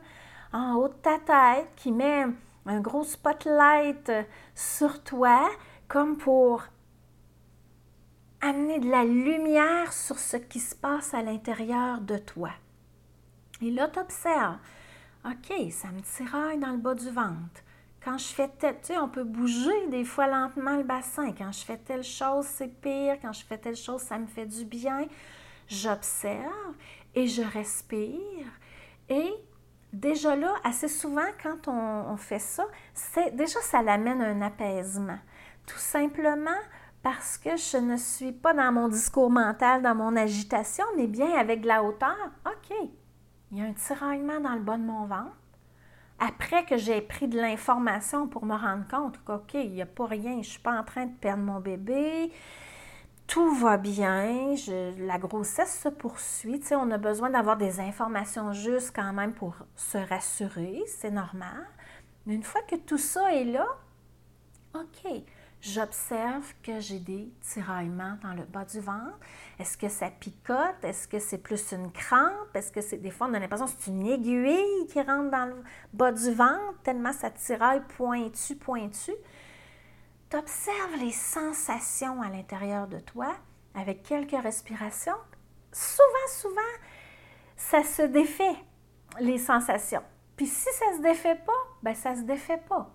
en 0.54 0.76
haut 0.76 0.88
de 0.88 0.94
ta 0.94 1.20
tête, 1.20 1.70
qui 1.76 1.92
met 1.92 2.26
un 2.66 2.80
gros 2.82 3.04
spotlight 3.04 4.12
sur 4.54 5.04
toi, 5.04 5.50
comme 5.88 6.18
pour 6.18 6.64
amener 8.42 8.80
de 8.80 8.90
la 8.90 9.04
lumière 9.04 9.92
sur 9.92 10.20
ce 10.20 10.38
qui 10.38 10.60
se 10.60 10.76
passe 10.76 11.14
à 11.14 11.22
l'intérieur 11.22 12.02
de 12.02 12.18
toi. 12.18 12.52
Et 13.66 13.72
là, 13.72 13.88
tu 13.88 13.98
observes, 13.98 14.58
OK, 15.26 15.72
ça 15.72 15.88
me 15.88 16.02
tiraille 16.02 16.60
dans 16.60 16.72
le 16.72 16.78
bas 16.78 16.94
du 16.94 17.10
ventre. 17.10 17.64
Quand 18.04 18.20
je 18.20 18.28
fais 18.28 18.48
telle, 18.48 18.80
tu 18.82 18.94
sais, 18.94 18.98
on 19.00 19.10
peut 19.10 19.24
bouger 19.24 19.88
des 19.88 20.04
fois 20.04 20.28
lentement 20.28 20.78
le 20.78 20.84
bassin. 20.84 21.34
Quand 21.36 21.52
je 21.52 21.66
fais 21.66 21.78
telle 21.78 22.04
chose, 22.04 22.46
c'est 22.46 22.68
pire. 22.68 23.18
Quand 23.20 23.34
je 23.34 23.44
fais 23.44 23.58
telle 23.58 23.76
chose, 23.76 24.02
ça 24.02 24.20
me 24.20 24.28
fait 24.28 24.46
du 24.46 24.66
bien. 24.66 25.08
J'observe 25.68 26.76
et 27.16 27.26
je 27.26 27.42
respire. 27.42 28.46
Et 29.10 29.34
déjà 29.92 30.36
là, 30.36 30.54
assez 30.64 30.88
souvent, 30.88 31.26
quand 31.42 31.68
on, 31.68 32.16
fait 32.18 32.38
ça, 32.38 32.68
c'est 32.94 33.36
déjà 33.36 33.60
ça 33.62 33.82
l'amène 33.82 34.22
un 34.22 34.44
apaisement. 34.44 35.18
Tout 35.66 35.80
simplement 35.80 36.62
parce 37.02 37.40
que 37.40 37.58
je 37.58 37.78
ne 37.78 37.98
suis 37.98 38.32
pas 38.32 38.54
dans 38.54 38.72
mon 38.72 38.90
discours 38.90 39.32
mental, 39.32 39.82
dans 39.82 39.96
mon 39.96 40.16
agitation, 40.16 40.86
mais 40.96 41.08
bien 41.08 41.32
avec 41.36 41.62
de 41.62 41.68
la 41.68 41.84
hauteur. 41.84 42.16
OK, 42.46 42.78
il 43.52 43.60
y 43.60 43.62
a 43.62 43.66
un 43.66 43.74
tiraillement 43.74 44.40
dans 44.40 44.54
le 44.54 44.62
bas 44.62 44.78
de 44.78 44.84
mon 44.84 45.06
ventre 45.06 45.36
après 46.20 46.66
que 46.66 46.78
j'ai 46.78 47.02
pris 47.02 47.28
de 47.28 47.40
l'information 47.40 48.28
pour 48.28 48.46
me 48.46 48.56
rendre 48.56 48.88
compte 48.88 49.22
qu'OK, 49.26 49.54
il 49.56 49.72
n'y 49.72 49.82
a 49.82 49.86
pas 49.86 50.06
rien, 50.06 50.34
je 50.34 50.38
ne 50.38 50.44
suis 50.44 50.60
pas 50.60 50.80
en 50.80 50.84
train 50.84 51.06
de 51.06 51.14
perdre 51.14 51.44
mon 51.44 51.60
bébé, 51.60 52.32
tout 53.28 53.54
va 53.56 53.78
bien, 53.78 54.56
la 54.98 55.18
grossesse 55.18 55.82
se 55.82 55.90
poursuit. 55.90 56.60
Tu 56.60 56.68
sais, 56.68 56.76
on 56.76 56.92
a 56.92 56.98
besoin 56.98 57.30
d'avoir 57.30 57.58
des 57.58 57.80
informations 57.80 58.54
justes 58.54 58.94
quand 58.96 59.14
même 59.14 59.34
pour 59.34 59.56
se 59.76 59.98
rassurer, 59.98 60.84
c'est 60.88 61.12
normal. 61.12 61.68
Mais 62.26 62.36
une 62.36 62.44
fois 62.44 62.62
que 62.62 62.76
tout 62.76 62.98
ça 62.98 63.34
est 63.34 63.46
là, 63.46 63.68
OK, 64.74 65.12
j'observe 65.66 66.54
que 66.62 66.80
j'ai 66.80 67.00
des 67.00 67.34
tiraillements 67.42 68.18
dans 68.22 68.34
le 68.34 68.44
bas 68.44 68.66
du 68.66 68.80
ventre. 68.80 69.20
Est-ce 69.58 69.78
que 69.78 69.90
ça 69.90 70.10
picote? 70.10 70.84
Est-ce 70.84 71.08
que 71.08 71.20
c'est 71.20 71.40
plus 71.40 71.72
une 71.72 71.92
crampe? 71.92 72.56
Est-ce 72.56 72.72
que 72.72 72.82
c'est 72.82 72.98
des 72.98 73.10
fois 73.10 73.28
on 73.28 73.34
a 73.34 73.40
l'impression 73.40 73.66
que 73.66 73.72
c'est 73.80 73.92
une 73.92 74.06
aiguille 74.06 74.88
qui 74.88 75.02
rentre 75.02 75.32
dans 75.32 75.46
le 75.46 75.64
bas 75.94 76.12
du 76.12 76.32
ventre 76.32 76.80
tellement 76.84 77.14
ça 77.14 77.32
tiraille 77.32 77.82
pointu, 77.98 78.56
pointu? 78.56 79.14
Tu 80.30 80.38
observes 80.38 80.96
les 81.00 81.12
sensations 81.12 82.22
à 82.22 82.30
l'intérieur 82.30 82.88
de 82.88 83.00
toi 83.00 83.36
avec 83.74 84.04
quelques 84.04 84.42
respirations. 84.42 85.18
Souvent, 85.72 86.28
souvent, 86.30 86.62
ça 87.58 87.84
se 87.84 88.04
défait, 88.04 88.56
les 89.20 89.38
sensations. 89.38 90.04
Puis 90.38 90.48
si 90.48 90.68
ça 90.74 90.92
ne 90.92 90.98
se 90.98 91.02
défait 91.02 91.36
pas, 91.36 91.54
ben 91.82 91.96
ça 91.96 92.12
ne 92.12 92.18
se 92.18 92.22
défait 92.22 92.62
pas. 92.70 92.95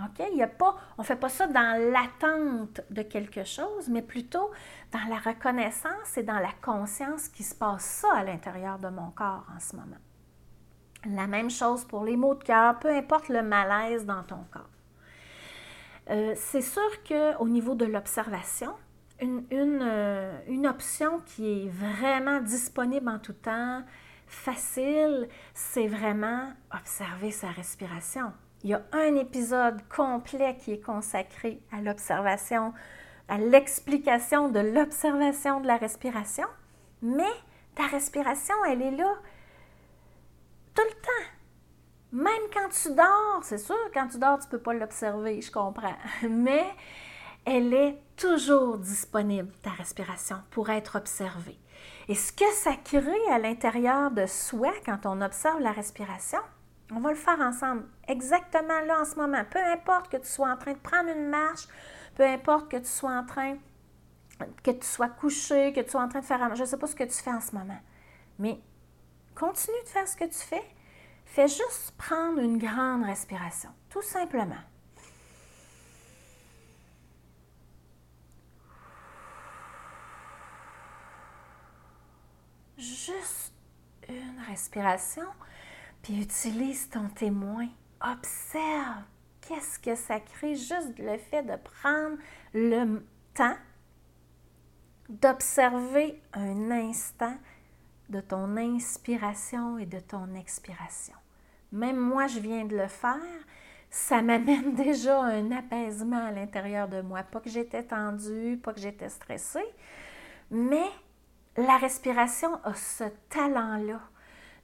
On 0.00 1.02
ne 1.02 1.02
fait 1.02 1.16
pas 1.16 1.28
ça 1.28 1.46
dans 1.46 1.92
l'attente 1.92 2.80
de 2.90 3.02
quelque 3.02 3.44
chose, 3.44 3.88
mais 3.88 4.02
plutôt 4.02 4.50
dans 4.92 5.08
la 5.08 5.18
reconnaissance 5.18 6.16
et 6.16 6.22
dans 6.22 6.38
la 6.38 6.52
conscience 6.62 7.28
qui 7.28 7.42
se 7.42 7.54
passe 7.54 7.84
ça 7.84 8.12
à 8.14 8.24
l'intérieur 8.24 8.78
de 8.78 8.88
mon 8.88 9.10
corps 9.10 9.44
en 9.54 9.60
ce 9.60 9.74
moment. 9.76 9.96
La 11.04 11.26
même 11.26 11.50
chose 11.50 11.84
pour 11.84 12.04
les 12.04 12.16
maux 12.16 12.34
de 12.34 12.44
cœur, 12.44 12.78
peu 12.78 12.90
importe 12.90 13.28
le 13.28 13.42
malaise 13.42 14.04
dans 14.04 14.22
ton 14.22 14.44
corps. 14.50 14.70
Euh, 16.10 16.34
c'est 16.36 16.62
sûr 16.62 16.90
qu'au 17.06 17.48
niveau 17.48 17.74
de 17.74 17.84
l'observation, 17.84 18.74
euh, 19.22 20.38
une, 20.48 20.66
option 20.66 21.20
qui 21.26 21.64
est 21.64 21.68
vraiment 21.68 22.40
disponible 22.40 23.08
en 23.08 23.18
tout 23.18 23.32
temps, 23.32 23.82
facile, 24.26 25.28
c'est 25.54 25.88
vraiment 25.88 26.52
observer 26.72 27.30
sa 27.30 27.48
respiration. 27.48 28.32
Il 28.64 28.70
y 28.70 28.74
a 28.74 28.82
un 28.92 29.14
épisode 29.14 29.80
complet 29.88 30.56
qui 30.56 30.72
est 30.72 30.84
consacré 30.84 31.60
à 31.70 31.80
l'observation, 31.80 32.72
à 33.28 33.38
l'explication 33.38 34.48
de 34.48 34.58
l'observation 34.58 35.60
de 35.60 35.66
la 35.66 35.76
respiration, 35.76 36.46
mais 37.02 37.30
ta 37.76 37.86
respiration, 37.86 38.54
elle 38.66 38.82
est 38.82 38.96
là 38.96 39.14
tout 40.74 40.82
le 40.82 40.94
temps. 40.94 41.28
Même 42.10 42.50
quand 42.52 42.68
tu 42.70 42.94
dors, 42.94 43.40
c'est 43.42 43.58
sûr, 43.58 43.76
quand 43.94 44.08
tu 44.08 44.18
dors, 44.18 44.38
tu 44.38 44.46
ne 44.46 44.50
peux 44.50 44.58
pas 44.58 44.74
l'observer, 44.74 45.40
je 45.40 45.52
comprends, 45.52 45.96
mais 46.28 46.66
elle 47.44 47.72
est 47.72 47.98
toujours 48.16 48.78
disponible, 48.78 49.52
ta 49.62 49.70
respiration, 49.70 50.36
pour 50.50 50.70
être 50.70 50.96
observée. 50.96 51.58
Et 52.08 52.14
ce 52.14 52.32
que 52.32 52.50
ça 52.54 52.72
crée 52.82 53.28
à 53.30 53.38
l'intérieur 53.38 54.10
de 54.10 54.26
soi 54.26 54.72
quand 54.84 55.04
on 55.04 55.20
observe 55.20 55.60
la 55.60 55.72
respiration, 55.72 56.40
on 56.90 57.00
va 57.00 57.10
le 57.10 57.16
faire 57.16 57.40
ensemble, 57.40 57.84
exactement 58.06 58.80
là 58.86 59.00
en 59.00 59.04
ce 59.04 59.16
moment. 59.16 59.44
Peu 59.50 59.58
importe 59.58 60.10
que 60.10 60.16
tu 60.16 60.26
sois 60.26 60.50
en 60.50 60.56
train 60.56 60.72
de 60.72 60.78
prendre 60.78 61.10
une 61.10 61.28
marche, 61.28 61.68
peu 62.14 62.24
importe 62.24 62.70
que 62.70 62.78
tu 62.78 62.86
sois 62.86 63.12
en 63.12 63.24
train, 63.24 63.56
que 64.62 64.70
tu 64.70 64.86
sois 64.86 65.08
couché, 65.08 65.72
que 65.72 65.80
tu 65.80 65.90
sois 65.90 66.02
en 66.02 66.08
train 66.08 66.20
de 66.20 66.24
faire, 66.24 66.54
je 66.54 66.62
ne 66.62 66.66
sais 66.66 66.78
pas 66.78 66.86
ce 66.86 66.96
que 66.96 67.04
tu 67.04 67.22
fais 67.22 67.32
en 67.32 67.40
ce 67.40 67.54
moment, 67.54 67.80
mais 68.38 68.60
continue 69.34 69.82
de 69.84 69.88
faire 69.88 70.08
ce 70.08 70.16
que 70.16 70.24
tu 70.24 70.38
fais. 70.38 70.64
Fais 71.26 71.46
juste 71.46 71.92
prendre 71.98 72.38
une 72.40 72.56
grande 72.56 73.04
respiration, 73.04 73.68
tout 73.90 74.02
simplement. 74.02 74.54
Juste 82.78 83.52
une 84.08 84.40
respiration 84.48 85.26
puis 86.02 86.22
utilise 86.22 86.88
ton 86.88 87.08
témoin 87.08 87.68
observe. 88.00 89.04
Qu'est-ce 89.40 89.78
que 89.78 89.94
ça 89.94 90.20
crée 90.20 90.56
juste 90.56 90.98
le 90.98 91.16
fait 91.16 91.42
de 91.42 91.56
prendre 91.56 92.18
le 92.52 93.02
temps 93.34 93.56
d'observer 95.08 96.20
un 96.34 96.70
instant 96.70 97.34
de 98.08 98.20
ton 98.20 98.56
inspiration 98.56 99.78
et 99.78 99.86
de 99.86 100.00
ton 100.00 100.34
expiration. 100.34 101.14
Même 101.72 101.98
moi, 101.98 102.26
je 102.26 102.40
viens 102.40 102.64
de 102.64 102.76
le 102.76 102.88
faire. 102.88 103.16
Ça 103.90 104.22
m'amène 104.22 104.74
déjà 104.76 105.20
un 105.20 105.50
apaisement 105.50 106.26
à 106.26 106.30
l'intérieur 106.30 106.88
de 106.88 107.00
moi. 107.00 107.22
Pas 107.22 107.40
que 107.40 107.50
j'étais 107.50 107.82
tendue, 107.82 108.58
pas 108.62 108.72
que 108.72 108.80
j'étais 108.80 109.08
stressée, 109.08 109.66
mais 110.50 110.86
la 111.56 111.76
respiration 111.78 112.62
a 112.64 112.74
ce 112.74 113.04
talent-là 113.30 114.00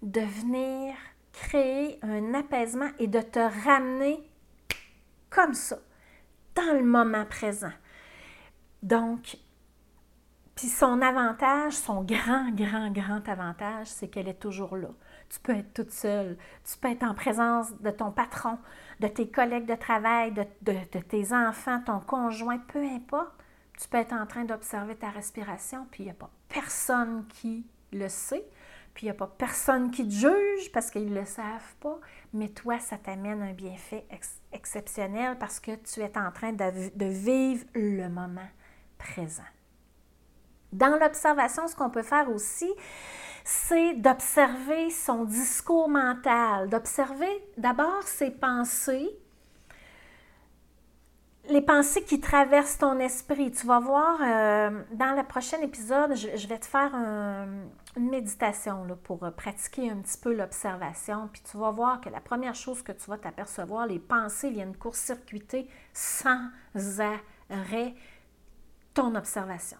de 0.03 0.21
venir 0.21 0.95
créer 1.35 1.99
un 2.03 2.33
apaisement 2.33 2.89
et 2.99 3.07
de 3.07 3.21
te 3.21 3.39
ramener 3.67 4.23
comme 5.29 5.55
ça, 5.55 5.79
dans 6.55 6.75
le 6.75 6.85
moment 6.85 7.27
présent. 7.27 7.73
Donc, 8.83 9.37
puis 10.55 10.69
son 10.69 11.03
avantage, 11.03 11.73
son 11.73 12.03
grand, 12.03 12.51
grand, 12.53 12.91
grand 12.91 13.29
avantage, 13.29 13.89
c'est 13.89 14.07
qu'elle 14.09 14.29
est 14.29 14.41
toujours 14.41 14.77
là. 14.77 14.91
Tu 15.29 15.41
peux 15.41 15.53
être 15.53 15.75
toute 15.75 15.91
seule, 15.91 16.37
tu 16.65 16.79
peux 16.79 16.89
être 16.89 17.03
en 17.03 17.15
présence 17.15 17.73
de 17.81 17.91
ton 17.91 18.13
patron, 18.13 18.59
de 19.01 19.09
tes 19.09 19.29
collègues 19.29 19.67
de 19.67 19.75
travail, 19.75 20.33
de, 20.33 21.01
tes 21.01 21.33
enfants, 21.33 21.81
ton 21.85 21.99
conjoint, 21.99 22.59
peu 22.59 22.85
importe. 22.85 23.35
Tu 23.81 23.89
peux 23.89 23.99
être 23.99 24.13
en 24.13 24.27
train 24.27 24.45
d'observer 24.45 24.95
ta 24.95 25.09
respiration, 25.09 25.89
puis 25.91 26.05
il 26.05 26.07
n'y 26.07 26.13
a 26.13 26.29
personne 26.49 27.27
qui 27.27 27.67
le 27.93 28.09
sait, 28.09 28.45
puis 28.95 29.07
il 29.07 29.11
n'y 29.11 29.11
a 29.11 29.15
pas 29.15 29.27
personne 29.27 29.91
qui 29.91 30.07
te 30.07 30.13
juge 30.13 30.73
parce 30.73 30.91
qu'ils 30.91 31.13
ne 31.13 31.19
le 31.19 31.27
savent 31.27 31.75
pas, 31.81 31.99
mais 32.33 32.49
toi, 32.49 32.79
ça 32.79 32.97
t'amène 32.97 33.43
un 33.43 33.53
bienfait 33.53 34.07
exceptionnel 34.53 35.37
parce 35.39 35.61
que 35.61 35.75
tu 35.75 36.01
es 36.01 36.17
en 36.17 36.31
train 36.31 36.53
de 36.53 37.05
vivre 37.05 37.65
le 37.75 38.09
moment 38.09 38.49
présent. 38.97 39.43
Dans 40.73 40.99
l'observation, 40.99 41.69
ce 41.69 41.77
qu'on 41.77 41.91
peut 41.91 42.03
faire 42.03 42.29
aussi, 42.31 42.73
c'est 43.45 43.95
d'observer 43.95 44.91
son 44.91 45.25
discours 45.25 45.89
mental, 45.89 46.69
d'observer 46.69 47.45
d'abord 47.59 48.03
ses 48.05 48.31
pensées, 48.31 49.11
les 51.51 51.61
pensées 51.61 52.03
qui 52.03 52.21
traversent 52.21 52.79
ton 52.79 52.99
esprit. 52.99 53.53
Tu 53.53 53.67
vas 53.67 53.79
voir, 53.79 54.19
euh, 54.21 54.83
dans 54.93 55.15
le 55.15 55.23
prochain 55.23 55.61
épisode, 55.61 56.15
je, 56.17 56.47
vais 56.49 56.59
te 56.59 56.67
faire 56.67 56.93
une 57.97 58.11
méditation 58.11 58.85
là, 58.85 58.97
pour 58.97 59.25
euh, 59.25 59.31
pratiquer 59.31 59.91
un 59.91 59.97
petit 59.97 60.19
peu 60.19 60.35
l'observation. 60.35 61.29
Puis 61.33 61.43
tu 61.49 61.57
vas 61.57 61.71
voir 61.71 62.01
que 62.01 62.09
la 62.09 62.21
première 62.21 62.55
chose 62.55 62.83
que 62.83 62.93
tu 62.93 63.09
vas 63.09 63.19
t'apercevoir, 63.19 63.87
les 63.87 63.99
pensées 63.99 64.51
viennent 64.51 64.77
court-circuiter 64.77 65.69
sans 65.93 66.49
arrêt 67.51 67.95
ton 68.95 69.15
observation. 69.15 69.79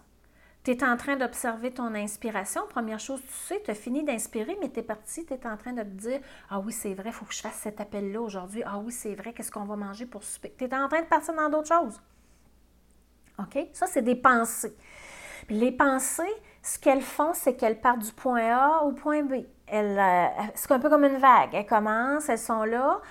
Tu 0.63 0.71
es 0.71 0.83
en 0.83 0.97
train 0.97 1.15
d'observer 1.15 1.71
ton 1.71 1.93
inspiration. 1.93 2.61
Première 2.69 2.99
chose, 2.99 3.21
tu 3.21 3.33
sais, 3.33 3.61
tu 3.63 3.69
as 3.69 3.75
fini 3.75 4.03
d'inspirer, 4.03 4.57
mais 4.61 4.71
tu 4.71 4.79
es 4.79 4.83
parti, 4.83 5.23
tu 5.25 5.33
es 5.33 5.45
en 5.45 5.57
train 5.57 5.73
de 5.73 5.83
te 5.83 5.87
dire 5.87 6.19
Ah 6.49 6.59
oui, 6.59 6.73
c'est 6.73 6.95
vrai, 6.95 7.09
il 7.09 7.13
faut 7.13 7.25
que 7.25 7.33
je 7.33 7.41
fasse 7.41 7.59
cet 7.59 7.79
appel-là 7.79 8.19
aujourd'hui. 8.19 8.63
Ah 8.65 8.79
oui, 8.79 8.91
c'est 8.91 9.13
vrai, 9.13 9.33
qu'est-ce 9.33 9.51
qu'on 9.51 9.65
va 9.65 9.75
manger 9.75 10.07
pour 10.07 10.23
souper? 10.23 10.55
Tu 10.57 10.65
es 10.65 10.75
en 10.75 10.87
train 10.87 11.01
de 11.01 11.07
partir 11.07 11.35
dans 11.35 11.49
d'autres 11.49 11.67
choses. 11.67 12.01
OK? 13.37 13.67
Ça, 13.73 13.85
c'est 13.85 14.01
des 14.01 14.15
pensées. 14.15 14.75
les 15.49 15.71
pensées, 15.71 16.23
ce 16.65 16.79
qu'elles 16.79 17.03
font, 17.03 17.33
c'est 17.33 17.55
qu'elles 17.55 17.79
partent 17.79 17.99
du 17.99 18.11
point 18.11 18.51
A 18.51 18.81
au 18.83 18.91
point 18.91 19.21
B. 19.21 19.43
Euh, 19.71 20.27
c'est 20.55 20.71
un 20.71 20.79
peu 20.79 20.89
comme 20.89 21.03
une 21.03 21.17
vague. 21.17 21.53
Elles 21.53 21.67
commencent, 21.67 22.27
elles 22.27 22.39
sont 22.39 22.63
là, 22.63 23.01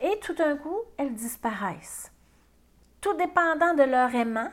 et 0.00 0.18
tout 0.20 0.34
d'un 0.34 0.56
coup, 0.56 0.80
elles 0.96 1.14
disparaissent. 1.14 2.10
Tout 3.00 3.14
dépendant 3.14 3.74
de 3.74 3.84
leur 3.84 4.12
aimant, 4.16 4.50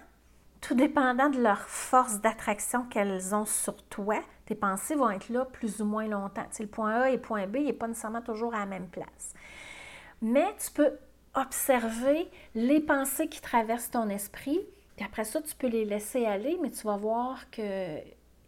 tout 0.62 0.76
dépendant 0.76 1.30
de 1.30 1.42
leur 1.42 1.62
force 1.62 2.22
d'attraction 2.22 2.84
qu'elles 2.84 3.34
ont 3.34 3.46
sur 3.46 3.82
toi, 3.86 4.20
tes 4.46 4.54
pensées 4.54 4.94
vont 4.94 5.10
être 5.10 5.30
là 5.30 5.46
plus 5.46 5.82
ou 5.82 5.86
moins 5.86 6.08
longtemps. 6.08 6.46
Le 6.60 6.68
point 6.68 7.02
A 7.02 7.10
et 7.10 7.14
le 7.14 7.22
point 7.22 7.48
B 7.48 7.58
n'est 7.58 7.74
pas 7.74 7.88
nécessairement 7.88 8.22
toujours 8.22 8.54
à 8.54 8.60
la 8.60 8.66
même 8.68 8.90
place. 8.90 9.34
Mais 10.22 10.54
tu 10.64 10.70
peux 10.70 10.92
observer 11.34 12.30
les 12.54 12.80
pensées 12.80 13.28
qui 13.28 13.42
traversent 13.42 13.90
ton 13.90 14.08
esprit, 14.10 14.60
puis 14.98 15.06
après 15.06 15.24
ça, 15.24 15.42
tu 15.42 15.56
peux 15.56 15.68
les 15.68 15.86
laisser 15.86 16.28
aller, 16.28 16.60
mais 16.62 16.70
tu 16.70 16.86
vas 16.86 16.98
voir 16.98 17.50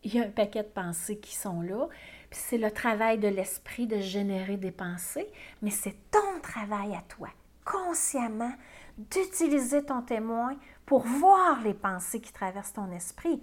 qu'il 0.09 0.19
y 0.19 0.23
a 0.23 0.27
un 0.27 0.31
paquet 0.31 0.63
de 0.63 0.67
pensées 0.67 1.17
qui 1.17 1.35
sont 1.35 1.61
là. 1.61 1.87
Puis 2.29 2.39
c'est 2.43 2.57
le 2.57 2.71
travail 2.71 3.17
de 3.17 3.27
l'esprit 3.27 3.87
de 3.87 3.99
générer 3.99 4.57
des 4.57 4.71
pensées, 4.71 5.27
mais 5.61 5.69
c'est 5.71 5.95
ton 6.11 6.39
travail 6.41 6.95
à 6.95 7.01
toi, 7.07 7.29
consciemment, 7.65 8.53
d'utiliser 8.97 9.83
ton 9.83 10.01
témoin 10.01 10.55
pour 10.85 11.03
voir 11.03 11.61
les 11.63 11.73
pensées 11.73 12.21
qui 12.21 12.31
traversent 12.31 12.73
ton 12.73 12.91
esprit. 12.91 13.41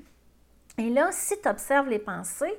Et 0.78 0.88
là, 0.88 1.08
si 1.12 1.40
tu 1.40 1.48
observes 1.48 1.88
les 1.88 1.98
pensées, 1.98 2.58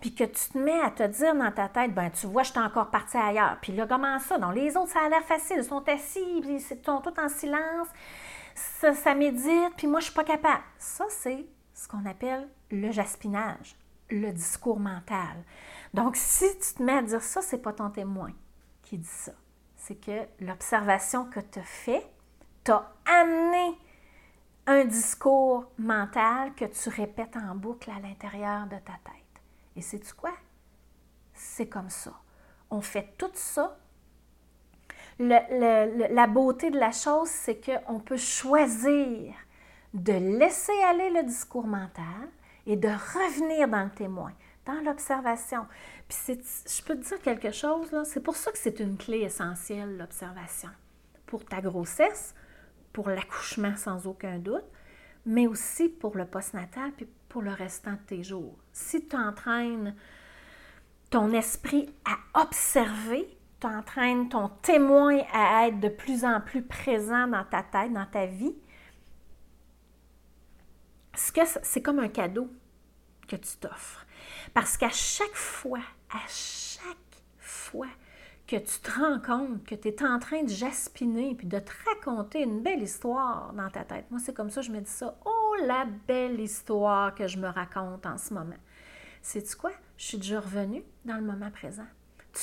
puis 0.00 0.14
que 0.14 0.24
tu 0.24 0.50
te 0.52 0.58
mets 0.58 0.80
à 0.80 0.90
te 0.90 1.02
dire 1.02 1.34
dans 1.34 1.50
ta 1.50 1.68
tête, 1.68 1.92
ben 1.92 2.10
tu 2.10 2.26
vois, 2.26 2.42
je 2.42 2.50
suis 2.50 2.60
encore 2.60 2.90
parti 2.90 3.16
ailleurs. 3.16 3.58
Puis 3.60 3.72
là, 3.72 3.86
comment 3.86 4.18
ça? 4.20 4.38
Donc, 4.38 4.54
les 4.54 4.76
autres, 4.76 4.92
ça 4.92 5.00
a 5.04 5.08
l'air 5.08 5.24
facile. 5.24 5.58
Ils 5.58 5.64
sont 5.64 5.86
assis, 5.88 6.42
ils 6.44 6.60
sont 6.60 7.00
tout 7.00 7.20
en 7.20 7.28
silence. 7.28 7.88
Ça, 8.54 8.94
ça 8.94 9.14
médite, 9.14 9.74
puis 9.76 9.86
moi, 9.86 10.00
je 10.00 10.06
ne 10.06 10.10
suis 10.10 10.14
pas 10.14 10.24
capable. 10.24 10.62
Ça, 10.78 11.04
c'est 11.08 11.44
ce 11.74 11.86
qu'on 11.88 12.06
appelle 12.06 12.48
le 12.70 12.90
jaspinage, 12.90 13.76
le 14.10 14.30
discours 14.32 14.80
mental. 14.80 15.44
Donc, 15.94 16.16
si 16.16 16.46
tu 16.58 16.74
te 16.74 16.82
mets 16.82 16.98
à 16.98 17.02
dire 17.02 17.22
ça, 17.22 17.42
c'est 17.42 17.62
pas 17.62 17.72
ton 17.72 17.90
témoin 17.90 18.32
qui 18.82 18.98
dit 18.98 19.06
ça. 19.06 19.32
C'est 19.76 19.96
que 19.96 20.26
l'observation 20.40 21.26
que 21.26 21.40
tu 21.40 21.58
as 21.58 21.64
fait 21.64 22.06
t'a 22.64 22.92
amené 23.06 23.78
un 24.66 24.84
discours 24.84 25.70
mental 25.78 26.54
que 26.54 26.66
tu 26.66 26.88
répètes 26.90 27.36
en 27.36 27.54
boucle 27.54 27.90
à 27.90 28.00
l'intérieur 28.00 28.66
de 28.66 28.76
ta 28.76 28.92
tête. 29.04 29.42
Et 29.76 29.80
sais-tu 29.80 30.12
quoi? 30.12 30.32
C'est 31.32 31.68
comme 31.68 31.88
ça. 31.88 32.12
On 32.70 32.82
fait 32.82 33.14
tout 33.16 33.30
ça. 33.34 33.78
la 35.18 36.26
beauté 36.26 36.70
de 36.70 36.78
la 36.78 36.92
chose, 36.92 37.28
c'est 37.28 37.60
qu'on 37.64 38.00
peut 38.00 38.18
choisir 38.18 39.34
de 39.94 40.12
laisser 40.12 40.78
aller 40.82 41.10
le 41.10 41.22
discours 41.22 41.66
mental 41.66 42.28
et 42.68 42.76
de 42.76 42.88
revenir 42.88 43.66
dans 43.66 43.84
le 43.84 43.90
témoin, 43.90 44.32
dans 44.66 44.80
l'observation. 44.84 45.66
Puis 46.06 46.38
je 46.66 46.82
peux 46.84 46.94
te 46.94 47.08
dire 47.08 47.20
quelque 47.22 47.50
chose, 47.50 47.88
c'est 48.04 48.22
pour 48.22 48.36
ça 48.36 48.52
que 48.52 48.58
c'est 48.58 48.78
une 48.78 48.98
clé 48.98 49.20
essentielle, 49.20 49.96
l'observation. 49.96 50.68
Pour 51.26 51.44
ta 51.44 51.60
grossesse, 51.62 52.34
pour 52.92 53.08
l'accouchement 53.08 53.74
sans 53.76 54.06
aucun 54.06 54.38
doute, 54.38 54.64
mais 55.24 55.46
aussi 55.46 55.88
pour 55.88 56.16
le 56.16 56.26
postnatal 56.26 56.92
puis 56.92 57.08
pour 57.28 57.42
le 57.42 57.52
restant 57.52 57.92
de 57.92 58.06
tes 58.06 58.22
jours. 58.22 58.56
Si 58.72 59.06
tu 59.06 59.16
entraînes 59.16 59.94
ton 61.10 61.32
esprit 61.32 61.88
à 62.04 62.42
observer, 62.42 63.34
tu 63.60 63.66
entraînes 63.66 64.28
ton 64.28 64.48
témoin 64.60 65.20
à 65.32 65.68
être 65.68 65.80
de 65.80 65.88
plus 65.88 66.24
en 66.24 66.40
plus 66.42 66.62
présent 66.62 67.26
dans 67.26 67.44
ta 67.44 67.62
tête, 67.62 67.92
dans 67.94 68.06
ta 68.06 68.26
vie, 68.26 68.54
c'est 71.14 71.82
comme 71.82 71.98
un 71.98 72.08
cadeau 72.08 72.48
que 73.26 73.36
tu 73.36 73.56
t'offres. 73.58 74.06
Parce 74.54 74.76
qu'à 74.76 74.90
chaque 74.90 75.34
fois, 75.34 75.82
à 76.10 76.20
chaque 76.28 76.96
fois 77.38 77.88
que 78.46 78.56
tu 78.56 78.80
te 78.80 78.90
rends 78.90 79.20
compte 79.20 79.64
que 79.64 79.74
tu 79.74 79.88
es 79.88 80.02
en 80.02 80.18
train 80.18 80.42
de 80.42 80.48
jaspiner 80.48 81.34
puis 81.34 81.46
de 81.46 81.58
te 81.58 81.70
raconter 81.86 82.42
une 82.42 82.62
belle 82.62 82.82
histoire 82.82 83.52
dans 83.52 83.68
ta 83.68 83.84
tête. 83.84 84.06
Moi, 84.10 84.20
c'est 84.24 84.34
comme 84.34 84.50
ça, 84.50 84.62
je 84.62 84.70
me 84.70 84.80
dis 84.80 84.90
ça. 84.90 85.18
Oh, 85.26 85.54
la 85.66 85.84
belle 86.06 86.40
histoire 86.40 87.14
que 87.14 87.26
je 87.26 87.38
me 87.38 87.48
raconte 87.48 88.06
en 88.06 88.16
ce 88.16 88.32
moment. 88.32 88.56
Sais-tu 89.20 89.54
quoi? 89.54 89.72
Je 89.98 90.04
suis 90.04 90.18
déjà 90.18 90.40
revenue 90.40 90.82
dans 91.04 91.16
le 91.16 91.22
moment 91.22 91.50
présent. 91.50 91.86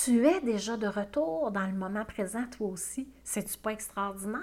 Tu 0.04 0.28
es 0.28 0.41
déjà 0.41 0.78
de 0.78 0.88
retour 0.88 1.51
dans 1.51 1.65
le 1.65 1.73
moment 1.73 2.06
présent, 2.06 2.45
toi 2.56 2.67
aussi. 2.67 3.10
C'est-tu 3.23 3.58
pas 3.58 3.71
extraordinaire? 3.71 4.41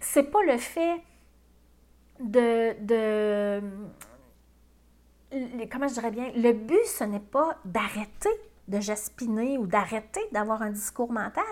C'est 0.00 0.24
pas 0.24 0.42
le 0.42 0.58
fait 0.58 1.02
de. 2.22 3.60
Comment 5.70 5.88
je 5.88 5.94
dirais 5.94 6.10
bien? 6.10 6.30
Le 6.36 6.52
but, 6.52 6.84
ce 6.86 7.04
n'est 7.04 7.20
pas 7.20 7.56
d'arrêter 7.64 8.30
de 8.68 8.80
jaspiner 8.80 9.58
ou 9.58 9.66
d'arrêter 9.66 10.20
d'avoir 10.32 10.62
un 10.62 10.70
discours 10.70 11.10
mental, 11.12 11.44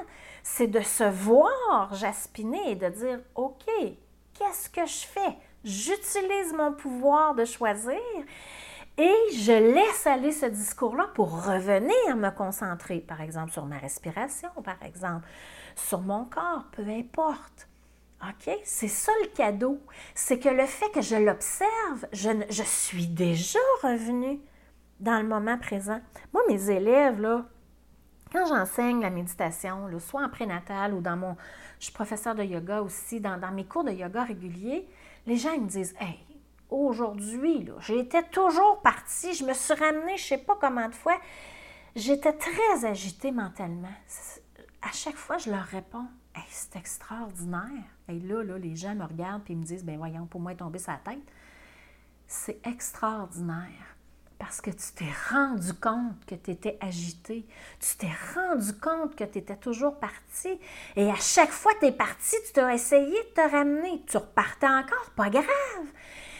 c'est 0.43 0.69
de 0.69 0.81
se 0.81 1.05
voir 1.05 1.93
jaspiner 1.95 2.71
et 2.71 2.77
de 2.77 2.89
dire, 2.89 3.21
OK, 3.35 3.65
qu'est-ce 4.35 4.71
que 4.71 4.87
je 4.87 5.07
fais? 5.07 5.37
J'utilise 5.65 6.55
mon 6.55 6.73
pouvoir 6.73 7.35
de 7.35 7.45
choisir 7.45 7.99
et 8.97 9.15
je 9.35 9.53
laisse 9.53 10.07
aller 10.07 10.33
ce 10.33 10.47
discours-là 10.47 11.09
pour 11.15 11.45
revenir 11.47 12.17
me 12.17 12.31
concentrer, 12.31 13.01
par 13.01 13.21
exemple, 13.21 13.53
sur 13.53 13.67
ma 13.67 13.79
respiration, 13.79 14.51
par 14.65 14.83
exemple, 14.83 15.27
sur 15.75 16.01
mon 16.01 16.25
corps, 16.25 16.65
peu 16.73 16.87
importe. 16.89 17.69
OK? 18.23 18.51
C'est 18.65 18.89
ça 18.89 19.13
le 19.23 19.29
cadeau. 19.29 19.81
C'est 20.15 20.39
que 20.39 20.49
le 20.49 20.67
fait 20.67 20.91
que 20.91 21.01
je 21.01 21.17
l'observe, 21.17 22.07
je, 22.13 22.63
suis 22.63 23.07
déjà 23.07 23.59
revenu 23.83 24.41
dans 25.01 25.21
le 25.21 25.27
moment 25.27 25.59
présent. 25.59 26.01
Moi, 26.33 26.43
mes 26.49 26.71
élèves, 26.71 27.21
là, 27.21 27.47
quand 28.33 28.47
j'enseigne 28.47 29.01
la 29.01 29.11
méditation, 29.11 29.89
soit 29.99 30.23
en 30.23 30.29
prénatal 30.29 30.95
ou 30.95 31.01
dans 31.01 31.17
mon. 31.17 31.37
Je 31.79 31.87
suis 31.87 31.95
professeur 31.95 32.35
de 32.35 32.45
yoga 32.45 32.83
aussi, 32.83 33.21
dans, 33.21 33.39
mes 33.53 33.65
cours 33.65 33.85
de 33.85 33.93
yoga 33.93 34.25
réguliers, 34.25 34.87
les 35.27 35.37
gens 35.37 35.59
me 35.59 35.67
disent 35.67 35.95
Hey, 35.99 36.19
aujourd'hui, 36.69 37.69
j'étais 37.81 38.23
toujours 38.25 38.83
partie, 38.83 39.35
je 39.35 39.45
me 39.45 39.55
suis 39.55 39.75
ramenée, 39.75 40.19
je 40.19 40.25
ne 40.25 40.39
sais 40.39 40.39
pas 40.39 40.57
comment 40.61 40.89
de 40.89 40.95
fois. 40.95 41.19
J'étais 41.97 42.35
très 42.35 42.85
agitée 42.85 43.33
mentalement. 43.33 43.89
À 44.83 44.93
chaque 44.93 45.17
fois, 45.17 45.39
je 45.39 45.51
leur 45.51 45.65
réponds 45.65 46.07
Hey, 46.35 46.45
c'est 46.51 46.77
extraordinaire. 46.77 47.85
Et 48.11 48.20
là, 48.20 48.42
les 48.59 48.77
gens 48.77 48.94
me 48.94 49.05
regardent 49.05 49.49
et 49.49 49.55
me 49.55 49.62
disent 49.62 49.85
Ben 49.85 49.96
voyons, 49.96 50.27
pour 50.27 50.40
moi, 50.40 50.55
tomber 50.55 50.79
sa 50.79 50.94
tête. 50.94 51.18
C'est 52.27 52.64
extraordinaire 52.66 53.96
parce 54.38 54.62
que 54.62 54.70
tu 54.70 54.92
t'es 54.96 55.12
rendu 55.31 55.75
compte 55.75 56.25
que 56.27 56.35
tu 56.35 56.53
étais 56.53 56.79
agité. 56.81 57.46
Tu 57.79 57.96
t'es 57.99 58.11
rendu 58.35 58.73
compte 58.73 59.14
que 59.14 59.25
tu 59.25 59.38
étais 59.38 59.57
toujours 59.57 59.99
parti. 59.99 60.59
Et 60.96 61.11
à 61.11 61.16
chaque 61.16 61.51
fois 61.51 61.75
que 61.75 61.81
tu 61.81 61.87
es 61.87 61.92
parti, 61.92 62.37
tu 62.53 62.61
as 62.61 62.73
essayé 62.73 63.23
de 63.23 63.35
te 63.35 63.51
ramener. 63.51 64.03
Tu 64.07 64.16
repartais 64.16 64.66
encore, 64.66 65.11
pas 65.14 65.29
grave. 65.29 65.44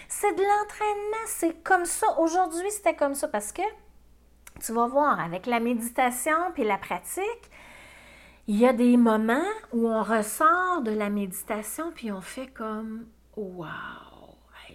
C'est 0.09 0.35
de 0.35 0.43
l'entraînement, 0.43 1.27
c'est 1.27 1.63
comme 1.63 1.85
ça. 1.85 2.07
Aujourd'hui, 2.19 2.71
c'était 2.71 2.97
comme 2.97 3.15
ça 3.15 3.29
parce 3.29 3.53
que 3.53 3.63
tu 4.61 4.73
vas 4.73 4.87
voir, 4.87 5.21
avec 5.21 5.47
la 5.47 5.61
méditation 5.61 6.53
puis 6.55 6.65
la 6.65 6.79
pratique, 6.79 7.51
il 8.47 8.59
y 8.59 8.67
a 8.67 8.73
des 8.73 8.97
moments 8.97 9.41
où 9.73 9.89
on 9.89 10.03
ressort 10.03 10.83
de 10.83 10.91
la 10.91 11.11
méditation 11.11 11.93
puis 11.95 12.11
on 12.11 12.21
fait 12.21 12.49
comme 12.49 13.07
Wow! 13.37 14.11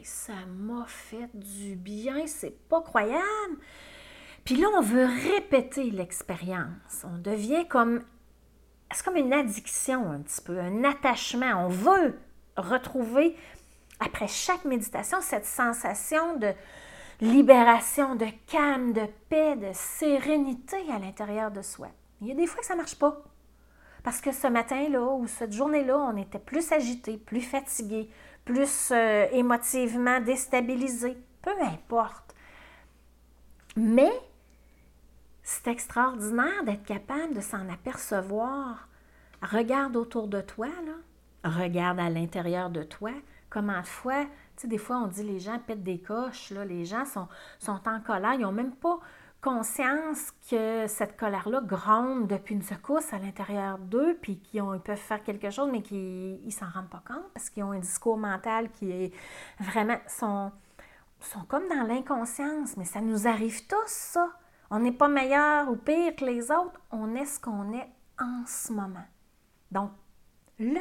ça 0.05 0.33
m'a 0.47 0.85
fait 0.87 1.29
du 1.33 1.75
bien, 1.75 2.27
c'est 2.27 2.57
pas 2.69 2.81
croyable. 2.81 3.57
Puis 4.43 4.55
là, 4.55 4.67
on 4.77 4.81
veut 4.81 5.05
répéter 5.05 5.89
l'expérience. 5.89 7.03
On 7.03 7.17
devient 7.17 7.67
comme. 7.67 8.03
C'est 8.93 9.03
comme 9.03 9.17
une 9.17 9.33
addiction 9.33 10.11
un 10.11 10.19
petit 10.19 10.41
peu, 10.41 10.59
un 10.59 10.83
attachement. 10.83 11.65
On 11.65 11.69
veut 11.69 12.19
retrouver, 12.55 13.35
après 13.99 14.27
chaque 14.27 14.63
méditation, 14.63 15.17
cette 15.21 15.45
sensation 15.45 16.37
de 16.37 16.53
libération, 17.19 18.15
de 18.15 18.27
calme, 18.45 18.93
de 18.93 19.07
paix, 19.27 19.55
de 19.55 19.71
sérénité 19.73 20.77
à 20.93 20.99
l'intérieur 20.99 21.49
de 21.49 21.63
soi. 21.63 21.87
Il 22.21 22.27
y 22.27 22.31
a 22.31 22.35
des 22.35 22.45
fois 22.45 22.59
que 22.59 22.65
ça 22.65 22.75
ne 22.75 22.79
marche 22.79 22.95
pas. 22.95 23.23
Parce 24.05 24.21
que 24.21 24.31
ce 24.31 24.45
matin-là 24.45 25.01
ou 25.01 25.25
cette 25.25 25.51
journée-là, 25.51 25.97
on 25.97 26.15
était 26.15 26.37
plus 26.37 26.71
agité, 26.71 27.17
plus 27.17 27.41
fatigué, 27.41 28.07
plus 28.45 28.91
euh, 28.91 29.25
émotivement 29.31 30.21
déstabilisé, 30.21 31.17
peu 31.41 31.59
importe. 31.59 32.35
Mais 33.75 34.11
c'est 35.41 35.71
extraordinaire 35.71 36.63
d'être 36.65 36.83
capable 36.83 37.33
de 37.33 37.41
s'en 37.41 37.67
apercevoir. 37.67 38.87
Regarde 39.41 39.95
autour 39.95 40.27
de 40.27 40.39
toi, 40.39 40.67
regarde 41.43 41.99
à 41.99 42.11
l'intérieur 42.11 42.69
de 42.69 42.83
toi. 42.83 43.11
Comment 43.49 43.81
de 43.81 43.87
fois, 43.87 44.23
tu 44.23 44.29
sais, 44.57 44.67
des 44.67 44.77
fois 44.77 44.97
on 44.97 45.07
dit 45.07 45.23
les 45.23 45.39
gens 45.39 45.57
pètent 45.57 45.83
des 45.83 45.99
coches, 45.99 46.51
les 46.51 46.85
gens 46.85 47.05
sont, 47.05 47.27
sont 47.57 47.81
en 47.87 47.99
colère, 48.01 48.35
ils 48.35 48.41
n'ont 48.41 48.51
même 48.51 48.75
pas 48.75 48.99
conscience 49.45 50.31
que 50.49 50.87
cette 50.87 51.17
colère-là 51.17 51.61
gronde 51.61 52.25
depuis 52.25 52.55
une 52.55 52.63
secousse 52.63 53.13
à 53.13 53.19
l'intérieur 53.19 53.77
d'eux, 53.77 54.17
puis 54.19 54.39
qu'ils 54.39 54.63
peuvent 54.83 54.97
faire 54.97 55.23
quelque 55.23 55.51
chose, 55.51 55.69
mais 55.71 55.83
qu'ils 55.83 56.43
ne 56.43 56.49
s'en 56.49 56.67
rendent 56.67 56.89
pas 56.89 57.03
compte 57.07 57.31
parce 57.31 57.51
qu'ils 57.51 57.63
ont 57.63 57.71
un 57.71 57.79
discours 57.79 58.17
mental 58.17 58.71
qui 58.71 58.91
est 58.91 59.13
vraiment. 59.59 59.97
sont, 60.07 60.51
sont 61.19 61.43
comme 61.43 61.67
dans 61.69 61.83
l'inconscience, 61.87 62.75
mais 62.75 62.85
ça 62.85 63.01
nous 63.01 63.27
arrive 63.27 63.67
tous, 63.67 63.87
ça. 63.87 64.31
On 64.71 64.79
n'est 64.79 64.91
pas 64.91 65.07
meilleur 65.07 65.69
ou 65.69 65.75
pire 65.75 66.15
que 66.15 66.25
les 66.25 66.49
autres, 66.49 66.81
on 66.89 67.13
est 67.13 67.25
ce 67.25 67.39
qu'on 67.39 67.71
est 67.73 67.87
en 68.19 68.43
ce 68.47 68.73
moment. 68.73 69.05
Donc, 69.71 69.91
le, 70.57 70.79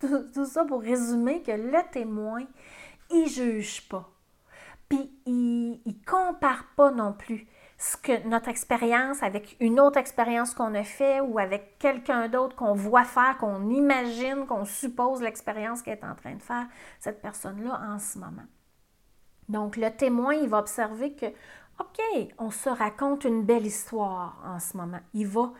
tout, 0.00 0.46
ça 0.46 0.64
pour 0.64 0.80
résumer 0.80 1.42
que 1.42 1.52
le 1.52 1.90
témoin, 1.92 2.44
il 3.10 3.28
juge 3.28 3.86
pas. 3.90 4.08
Puis, 4.88 5.12
il 5.26 5.82
ne 5.84 5.92
compare 6.10 6.64
pas 6.76 6.90
non 6.90 7.12
plus 7.12 7.46
ce 7.80 7.96
que 7.96 8.28
notre 8.28 8.50
expérience 8.50 9.22
avec 9.22 9.56
une 9.58 9.80
autre 9.80 9.98
expérience 9.98 10.52
qu'on 10.52 10.74
a 10.74 10.84
fait 10.84 11.20
ou 11.20 11.38
avec 11.38 11.78
quelqu'un 11.78 12.28
d'autre 12.28 12.54
qu'on 12.54 12.74
voit 12.74 13.04
faire, 13.04 13.38
qu'on 13.38 13.70
imagine, 13.70 14.44
qu'on 14.46 14.66
suppose 14.66 15.22
l'expérience 15.22 15.80
qu'elle 15.80 15.98
est 15.98 16.04
en 16.04 16.14
train 16.14 16.34
de 16.34 16.42
faire, 16.42 16.66
cette 16.98 17.22
personne-là 17.22 17.80
en 17.88 17.98
ce 17.98 18.18
moment. 18.18 18.44
Donc, 19.48 19.78
le 19.78 19.88
témoin, 19.88 20.34
il 20.34 20.46
va 20.46 20.58
observer 20.58 21.14
que, 21.14 21.24
OK, 21.80 22.28
on 22.36 22.50
se 22.50 22.68
raconte 22.68 23.24
une 23.24 23.44
belle 23.44 23.64
histoire 23.64 24.42
en 24.44 24.58
ce 24.58 24.76
moment. 24.76 25.00
Il 25.14 25.26
va, 25.28 25.50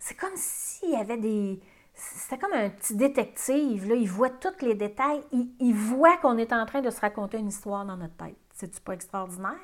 c'est 0.00 0.16
comme 0.16 0.34
s'il 0.34 0.90
y 0.90 0.96
avait 0.96 1.16
des, 1.16 1.60
c'était 1.94 2.38
comme 2.38 2.54
un 2.54 2.70
petit 2.70 2.96
détective, 2.96 3.86
il 3.94 4.08
voit 4.08 4.30
tous 4.30 4.64
les 4.66 4.74
détails, 4.74 5.22
il, 5.30 5.52
il 5.60 5.74
voit 5.74 6.16
qu'on 6.16 6.38
est 6.38 6.52
en 6.52 6.66
train 6.66 6.80
de 6.80 6.90
se 6.90 7.00
raconter 7.00 7.38
une 7.38 7.48
histoire 7.48 7.86
dans 7.86 7.96
notre 7.96 8.16
tête. 8.16 8.47
C'est-tu 8.58 8.80
pas 8.80 8.94
extraordinaire? 8.94 9.54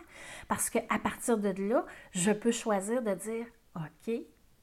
Parce 0.47 0.71
qu'à 0.71 0.99
partir 1.03 1.37
de 1.37 1.53
là, 1.69 1.85
je 2.13 2.31
peux 2.31 2.53
choisir 2.53 3.03
de 3.03 3.13
dire 3.15 3.45
OK, 3.75 4.15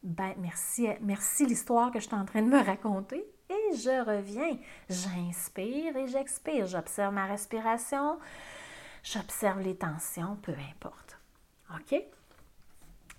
ben 0.03 0.33
merci, 0.37 0.87
merci 1.01 1.45
l'histoire 1.45 1.91
que 1.91 1.99
je 1.99 2.05
suis 2.05 2.15
en 2.15 2.23
train 2.23 2.41
de 2.41 2.47
me 2.47 2.63
raconter 2.63 3.25
et 3.49 3.75
je 3.75 4.05
reviens. 4.05 4.57
J'inspire 4.89 5.97
et 5.97 6.07
j'expire. 6.07 6.65
J'observe 6.65 7.13
ma 7.13 7.25
respiration, 7.25 8.19
j'observe 9.03 9.59
les 9.59 9.75
tensions, 9.75 10.37
peu 10.41 10.53
importe. 10.71 11.19
OK? 11.75 12.01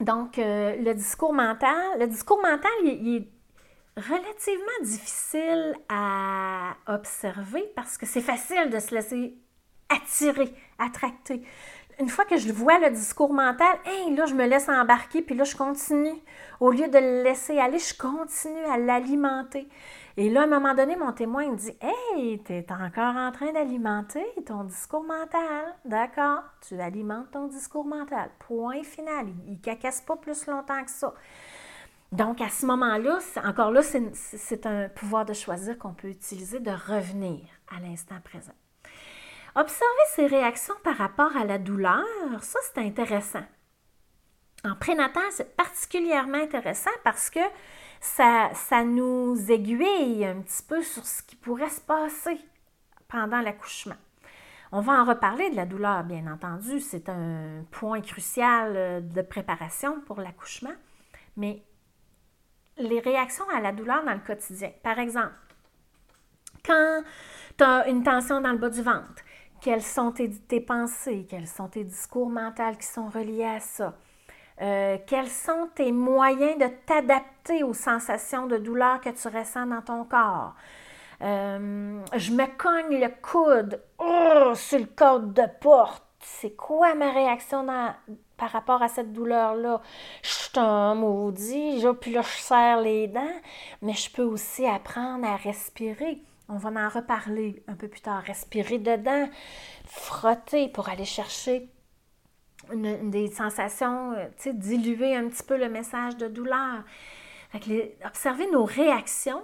Donc, 0.01 0.39
euh, 0.39 0.77
le 0.77 0.95
discours 0.95 1.35
mental, 1.35 1.99
le 1.99 2.07
discours 2.07 2.41
mental, 2.41 2.73
il 2.85 3.17
est 3.17 3.29
relativement 4.01 4.83
difficile 4.83 5.75
à 5.91 6.75
observer 6.87 7.71
parce 7.77 7.99
que 7.99 8.07
c'est 8.07 8.23
facile 8.23 8.71
de 8.71 8.79
se 8.79 8.95
laisser 8.95 9.37
attirer, 9.93 10.53
attracter. 10.85 11.43
Une 12.01 12.09
fois 12.09 12.25
que 12.25 12.37
je 12.37 12.53
vois 12.53 12.79
le 12.79 12.91
discours 12.91 13.33
mental, 13.33 13.77
hey, 13.85 14.15
là, 14.15 14.27
je 14.27 14.35
me 14.35 14.47
laisse 14.47 14.69
embarquer, 14.69 15.23
puis 15.23 15.35
là, 15.35 15.45
je 15.45 15.55
continue. 15.55 16.15
Au 16.59 16.71
lieu 16.71 16.89
de 16.89 16.99
le 16.99 17.23
laisser 17.23 17.59
aller, 17.59 17.79
je 17.79 17.97
continue 17.97 18.65
à 18.65 18.79
l'alimenter. 18.79 19.69
Et 20.17 20.29
là, 20.29 20.43
à 20.43 20.45
un 20.45 20.47
moment 20.47 20.75
donné, 20.75 20.97
mon 20.97 21.13
témoin 21.13 21.49
me 21.51 21.57
dit 21.57 21.73
Hey, 21.81 22.43
tu 22.45 22.53
es 22.53 22.67
encore 22.73 23.17
en 23.17 23.31
train 23.33 23.53
d'alimenter 23.53 24.25
ton 24.47 24.65
discours 24.65 25.05
mental. 25.05 25.75
D'accord, 25.85 26.43
tu 26.67 26.79
alimentes 26.81 27.31
ton 27.31 27.47
discours 27.47 27.87
mental. 27.87 28.31
Point 28.41 28.83
final. 28.83 29.29
Il 29.47 29.53
ne 29.53 29.59
cacasse 29.59 30.01
pas 30.01 30.17
plus 30.17 30.47
longtemps 30.47 30.85
que 30.85 30.91
ça. 30.91 31.15
Donc, 32.11 32.43
à 32.43 32.51
ce 32.51 32.67
moment-là, 32.67 33.21
encore 33.43 33.71
là, 33.71 33.81
c'est 33.83 34.67
un 34.67 34.89
pouvoir 34.91 35.25
de 35.25 35.33
choisir 35.33 35.79
qu'on 35.79 35.95
peut 35.95 36.09
utiliser 36.09 36.61
de 36.61 36.71
revenir 36.71 37.41
à 37.75 37.81
l'instant 37.81 38.17
présent. 38.23 38.53
Observer 39.55 40.07
ses 40.15 40.27
réactions 40.27 40.75
par 40.83 40.97
rapport 40.97 41.37
à 41.37 41.45
la 41.45 41.59
douleur, 41.59 42.05
ça 42.41 42.59
c'est 42.63 42.81
intéressant. 42.81 43.45
En 44.65 44.77
prénatal, 44.77 45.25
c'est 45.31 45.57
particulièrement 45.57 46.39
intéressant 46.39 46.91
parce 47.05 47.29
que 47.29 47.41
ça, 48.01 48.51
ça 48.55 48.85
nous 48.85 49.37
aiguille 49.51 50.25
un 50.25 50.41
petit 50.41 50.63
peu 50.63 50.83
sur 50.83 51.05
ce 51.05 51.23
qui 51.23 51.37
pourrait 51.37 51.69
se 51.69 51.81
passer 51.81 52.41
pendant 53.09 53.41
l'accouchement. 53.41 53.97
On 54.71 54.81
va 54.81 54.95
en 54.95 55.05
reparler 55.05 55.51
de 55.51 55.57
la 55.57 55.67
douleur, 55.67 56.03
bien 56.03 56.27
entendu. 56.33 56.81
C'est 56.81 57.11
un 57.11 57.65
point 57.71 58.01
crucial 58.01 58.73
euh, 58.75 59.01
de 59.01 59.21
préparation 59.21 60.01
pour 60.01 60.21
l'accouchement. 60.21 60.73
Mais 61.37 61.63
les 62.79 63.01
réactions 63.01 63.45
à 63.55 63.61
la 63.61 63.73
douleur 63.73 64.03
dans 64.05 64.15
le 64.15 64.21
quotidien. 64.21 64.71
Par 64.83 64.99
exemple, 64.99 65.35
quand 66.65 67.03
tu 67.59 67.65
as 67.65 67.87
une 67.89 68.03
tension 68.03 68.41
dans 68.41 68.53
le 68.53 68.59
bas 68.59 68.71
du 68.71 68.81
ventre, 68.81 69.23
quelles 69.63 69.83
sont 69.83 70.13
tes, 70.13 70.61
pensées, 70.61 71.25
quels 71.31 71.47
sont 71.47 71.69
tes 71.69 71.85
discours 71.85 72.29
mentaux 72.29 72.77
qui 72.79 72.87
sont 72.87 73.09
reliés 73.09 73.45
à 73.45 73.61
ça? 73.61 73.95
Euh, 74.61 74.99
quels 75.07 75.29
sont 75.29 75.69
tes 75.75 75.93
moyens 75.93 76.59
de 76.59 76.67
t'adapter 76.85 77.63
aux 77.63 77.73
sensations 77.73 78.47
de 78.47 78.59
douleur 78.59 79.01
que 79.01 79.11
tu 79.11 79.29
ressens 79.29 79.67
dans 79.67 79.81
ton 79.81 80.05
corps? 80.05 80.55
Euh, 81.23 82.01
je 82.17 82.33
me 82.33 82.47
cogne 82.57 83.01
le 83.01 83.09
coude 83.23 83.81
oh, 83.99 84.53
sur 84.55 84.81
le 84.81 84.87
code 84.87 85.33
de 85.33 85.45
porte. 85.61 86.05
C'est 86.21 86.57
quoi 86.57 86.95
ma 86.95 87.13
réaction 87.13 87.65
par 88.37 88.51
rapport 88.51 88.83
à 88.83 88.89
cette 88.89 89.13
douleur-là? 89.13 89.81
Je 90.23 90.29
suis 90.29 90.59
un 90.59 90.97
maudit, 90.97 91.85
puis 92.01 92.13
là, 92.13 92.23
je 92.23 92.43
serre 92.43 92.81
les 92.81 93.07
dents, 93.07 93.41
mais 93.81 93.95
je 93.95 94.11
peux 94.11 94.23
aussi 94.23 94.67
apprendre 94.67 95.27
à 95.27 95.37
respirer. 95.37 96.21
On 96.53 96.59
va 96.59 96.69
en 96.69 96.89
reparler 96.91 97.63
un 97.67 97.75
peu 97.75 97.89
plus 97.89 98.03
tard. 98.03 98.23
Respirer 98.23 98.79
dedans, 98.79 99.27
frotter 99.87 100.69
pour 100.69 100.91
aller 100.91 101.07
chercher 101.07 101.71
des 102.75 103.31
sensations, 103.31 104.13
euh, 104.13 104.53
diluer 104.53 105.17
un 105.17 105.29
petit 105.29 105.43
peu 105.43 105.57
le 105.57 105.71
message 105.71 106.19
de 106.19 106.29
douleur. 106.29 106.85
observer 108.05 108.51
nos 108.51 108.67
réactions 108.67 109.43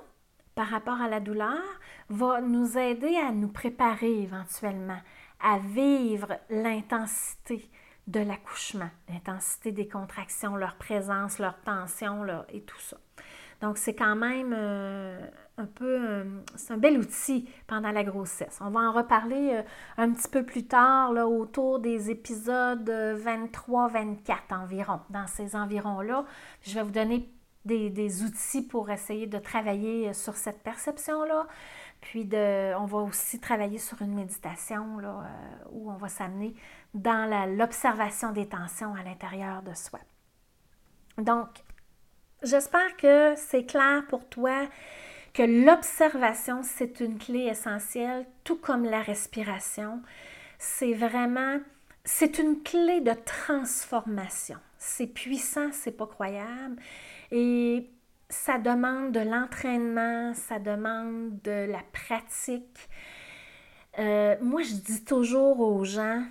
par 0.55 0.69
rapport 0.69 1.01
à 1.01 1.09
la 1.09 1.21
douleur 1.21 1.63
va 2.11 2.43
nous 2.43 2.77
aider 2.77 3.17
à 3.17 3.33
nous 3.33 3.49
préparer 3.49 4.23
éventuellement 4.23 5.01
à 5.41 5.59
vivre 5.59 6.39
l'intensité 6.51 7.71
de 8.07 8.21
l'accouchement, 8.21 8.91
l'intensité 9.09 9.73
des 9.73 9.89
contractions, 9.89 10.57
leur 10.57 10.77
présence, 10.77 11.39
leur 11.39 11.59
tension 11.63 12.27
et 12.53 12.61
tout 12.63 12.81
ça. 12.81 12.99
Donc, 13.61 13.77
c'est 13.77 13.95
quand 13.95 14.15
même 14.15 14.55
euh, 14.57 15.19
un 15.57 15.67
peu, 15.67 16.09
euh, 16.09 16.25
c'est 16.55 16.73
un 16.73 16.77
bel 16.79 16.97
outil 16.97 17.49
pendant 17.67 17.91
la 17.91 18.05
grossesse. 18.05 18.59
On 18.61 18.71
va 18.71 18.81
en 18.81 18.93
reparler 18.93 19.51
euh, 19.53 19.63
un 19.97 20.13
petit 20.13 20.29
peu 20.29 20.45
plus 20.45 20.67
tard, 20.67 21.13
là, 21.13 21.27
autour 21.27 21.81
des 21.81 22.11
épisodes 22.11 22.89
23-24 22.89 24.55
environ, 24.63 25.01
dans 25.11 25.27
ces 25.27 25.57
environs-là. 25.57 26.25
Je 26.63 26.75
vais 26.75 26.83
vous 26.83 26.93
donner 26.93 27.29
des, 27.65 27.91
des, 27.91 28.23
outils 28.23 28.63
pour 28.63 28.91
essayer 28.91 29.27
de 29.27 29.39
travailler 29.39 30.13
sur 30.15 30.37
cette 30.37 30.63
perception-là. 30.63 31.49
Puis, 32.01 32.25
de, 32.25 32.75
on 32.77 32.87
va 32.87 32.99
aussi 32.99 33.41
travailler 33.41 33.79
sur 33.79 34.01
une 34.03 34.15
méditation 34.15 34.99
là, 34.99 35.25
où 35.73 35.91
on 35.91 35.97
va 35.97 36.09
s'amener 36.09 36.55
dans 36.95 37.29
l'observation 37.57 38.31
des 38.31 38.47
tensions 38.49 38.95
à 38.95 39.03
l'intérieur 39.03 39.63
de 39.63 39.75
soi. 39.75 39.99
Donc, 41.19 41.49
J'espère 42.43 42.97
que 42.97 43.35
c'est 43.37 43.65
clair 43.65 44.05
pour 44.09 44.25
toi 44.29 44.69
que 45.35 45.43
l'observation, 45.43 46.63
c'est 46.63 47.01
une 47.01 47.19
clé 47.19 47.41
essentielle, 47.41 48.27
tout 48.45 48.57
comme 48.57 48.85
la 48.85 49.03
respiration. 49.03 50.03
C'est 50.59 50.93
vraiment, 50.93 51.59
c'est 52.05 52.39
une 52.39 52.63
clé 52.63 53.01
de 53.01 53.13
transformation. 53.25 54.59
C'est 54.79 55.09
puissant, 55.09 55.71
c'est 55.73 55.97
pas 55.97 56.07
croyable. 56.07 56.77
Et 57.33 57.91
ça 58.29 58.59
demande 58.59 59.13
de 59.13 59.21
l'entraînement, 59.21 60.33
ça 60.35 60.61
demande 60.61 61.41
de 61.43 61.67
la 61.71 61.83
pratique. 61.93 62.89
Euh, 63.99 64.37
moi, 64.41 64.63
je 64.63 64.75
dis 64.75 65.05
toujours 65.05 65.59
aux 65.59 65.85
gens, 65.85 66.23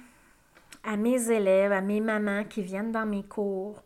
à 0.85 0.95
mes 0.95 1.31
élèves, 1.31 1.73
à 1.73 1.81
mes 1.81 1.99
mamans 1.99 2.45
qui 2.45 2.61
viennent 2.61 2.93
dans 2.93 3.05
mes 3.05 3.23
cours, 3.23 3.83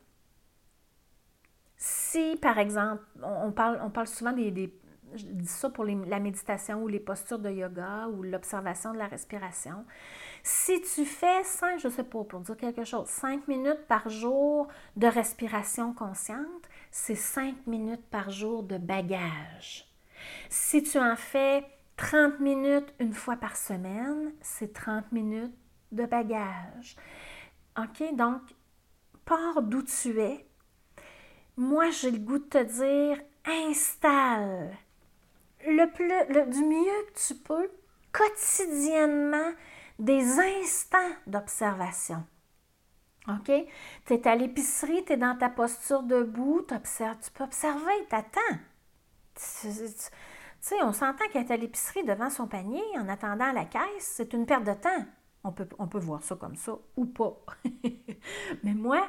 si, 2.11 2.35
par 2.41 2.57
exemple, 2.57 3.03
on 3.23 3.51
parle, 3.51 3.79
on 3.81 3.89
parle 3.89 4.07
souvent 4.07 4.33
des, 4.33 4.73
je 5.15 5.25
dis 5.25 5.47
ça 5.47 5.69
pour 5.69 5.85
la 5.85 6.19
méditation 6.19 6.83
ou 6.83 6.87
les 6.89 6.99
postures 6.99 7.39
de 7.39 7.49
yoga 7.49 8.07
ou 8.09 8.23
l'observation 8.23 8.91
de 8.93 8.97
la 8.97 9.07
respiration. 9.07 9.85
Si 10.43 10.81
tu 10.81 11.05
fais 11.05 11.43
5, 11.43 11.79
je 11.79 11.87
ne 11.87 11.93
sais 11.93 12.03
pas, 12.03 12.23
pour 12.25 12.41
dire 12.41 12.57
quelque 12.57 12.83
chose, 12.83 13.07
5 13.07 13.47
minutes 13.47 13.87
par 13.87 14.09
jour 14.09 14.67
de 14.97 15.07
respiration 15.07 15.93
consciente, 15.93 16.69
c'est 16.91 17.15
5 17.15 17.65
minutes 17.67 18.05
par 18.09 18.29
jour 18.29 18.63
de 18.63 18.77
bagage. 18.77 19.87
Si 20.49 20.83
tu 20.83 20.99
en 20.99 21.15
fais 21.15 21.65
30 21.95 22.41
minutes 22.41 22.93
une 22.99 23.13
fois 23.13 23.37
par 23.37 23.55
semaine, 23.55 24.33
c'est 24.41 24.73
30 24.73 25.11
minutes 25.13 25.55
de 25.93 26.05
bagage. 26.05 26.97
OK? 27.77 28.15
Donc, 28.15 28.41
pars 29.23 29.61
d'où 29.61 29.81
tu 29.83 30.19
es, 30.19 30.45
moi, 31.61 31.91
j'ai 31.91 32.09
le 32.09 32.17
goût 32.17 32.39
de 32.39 32.43
te 32.43 32.63
dire, 32.63 33.23
installe 33.45 34.75
le 35.67 35.85
plus, 35.91 36.51
du 36.51 36.63
mieux 36.65 37.05
que 37.13 37.27
tu 37.27 37.35
peux, 37.35 37.69
quotidiennement, 38.11 39.51
des 39.99 40.39
instants 40.39 40.97
d'observation. 41.27 42.25
OK? 43.27 43.51
Tu 44.05 44.13
es 44.13 44.27
à 44.27 44.35
l'épicerie, 44.35 45.05
tu 45.05 45.13
es 45.13 45.17
dans 45.17 45.37
ta 45.37 45.49
posture 45.49 46.01
debout, 46.01 46.65
tu 46.67 47.31
peux 47.31 47.43
observer, 47.43 48.07
t'attends. 48.09 48.57
Tu 49.35 49.71
sais, 50.59 50.81
on 50.81 50.93
s'entend 50.93 51.25
est 51.35 51.51
à 51.51 51.57
l'épicerie 51.57 52.03
devant 52.03 52.31
son 52.31 52.47
panier 52.47 52.81
en 52.97 53.07
attendant 53.07 53.51
la 53.51 53.65
caisse, 53.65 53.83
c'est 53.99 54.33
une 54.33 54.47
perte 54.47 54.63
de 54.63 54.73
temps. 54.73 55.05
On 55.43 55.51
peut, 55.51 55.69
on 55.77 55.87
peut 55.87 55.99
voir 55.99 56.23
ça 56.23 56.35
comme 56.35 56.55
ça 56.55 56.73
ou 56.95 57.05
pas. 57.05 57.37
Mais 58.63 58.73
moi, 58.73 59.07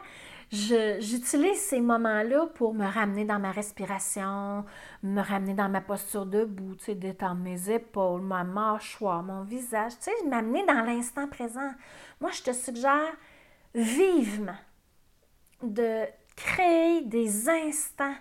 j'utilise 0.53 1.59
ces 1.59 1.81
moments-là 1.81 2.47
pour 2.55 2.75
me 2.75 2.85
ramener 2.85 3.25
dans 3.25 3.39
ma 3.39 3.51
respiration, 3.51 4.65
me 5.03 5.23
ramener 5.23 5.55
dans 5.55 5.71
ma 5.71 5.81
posture 5.81 6.27
debout, 6.27 6.75
tu 6.75 6.85
sais, 6.85 6.95
détendre 6.95 7.41
mes 7.41 7.71
épaules, 7.71 8.21
ma 8.21 8.45
mâchoire, 8.45 9.23
mon 9.23 9.45
visage, 9.45 9.93
tu 9.99 10.05
sais, 10.05 10.29
m'amener 10.29 10.65
dans 10.67 10.85
l'instant 10.85 11.27
présent. 11.27 11.73
Moi, 12.21 12.31
je 12.33 12.43
te 12.43 12.53
suggère 12.53 13.17
vivement 13.75 14.59
de 15.63 16.05
créer 16.37 17.03
des 17.03 17.49
instants 17.49 18.15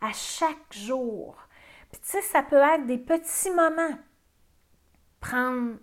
à 0.00 0.12
chaque 0.12 0.72
jour. 0.72 1.36
Puis, 1.92 2.00
tu 2.00 2.08
sais, 2.08 2.22
ça 2.22 2.42
peut 2.42 2.56
être 2.56 2.86
des 2.86 2.98
petits 2.98 3.50
moments. 3.50 3.98
Prendre 5.20 5.76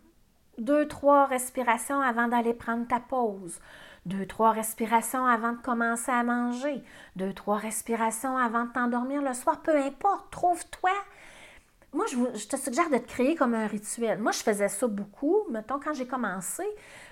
deux, 0.61 0.87
trois 0.87 1.25
respirations 1.25 1.99
avant 1.99 2.27
d'aller 2.27 2.53
prendre 2.53 2.87
ta 2.87 2.99
pause 2.99 3.59
deux, 4.05 4.25
trois 4.25 4.51
respirations 4.51 5.25
avant 5.25 5.53
de 5.53 5.61
commencer 5.61 6.11
à 6.11 6.23
manger, 6.23 6.83
deux, 7.15 7.33
trois 7.33 7.57
respirations 7.57 8.37
avant 8.37 8.65
de 8.65 8.71
t'endormir 8.71 9.21
le 9.21 9.33
soir, 9.33 9.61
peu 9.61 9.75
importe, 9.77 10.31
trouve-toi. 10.31 10.91
Moi, 11.93 12.05
je, 12.07 12.47
te 12.47 12.55
suggère 12.55 12.89
de 12.89 12.97
te 12.97 13.07
créer 13.07 13.35
comme 13.35 13.53
un 13.53 13.67
rituel. 13.67 14.17
Moi, 14.17 14.31
je 14.31 14.39
faisais 14.39 14.69
ça 14.69 14.87
beaucoup. 14.87 15.43
Mettons, 15.51 15.79
quand 15.79 15.93
j'ai 15.93 16.07
commencé, 16.07 16.63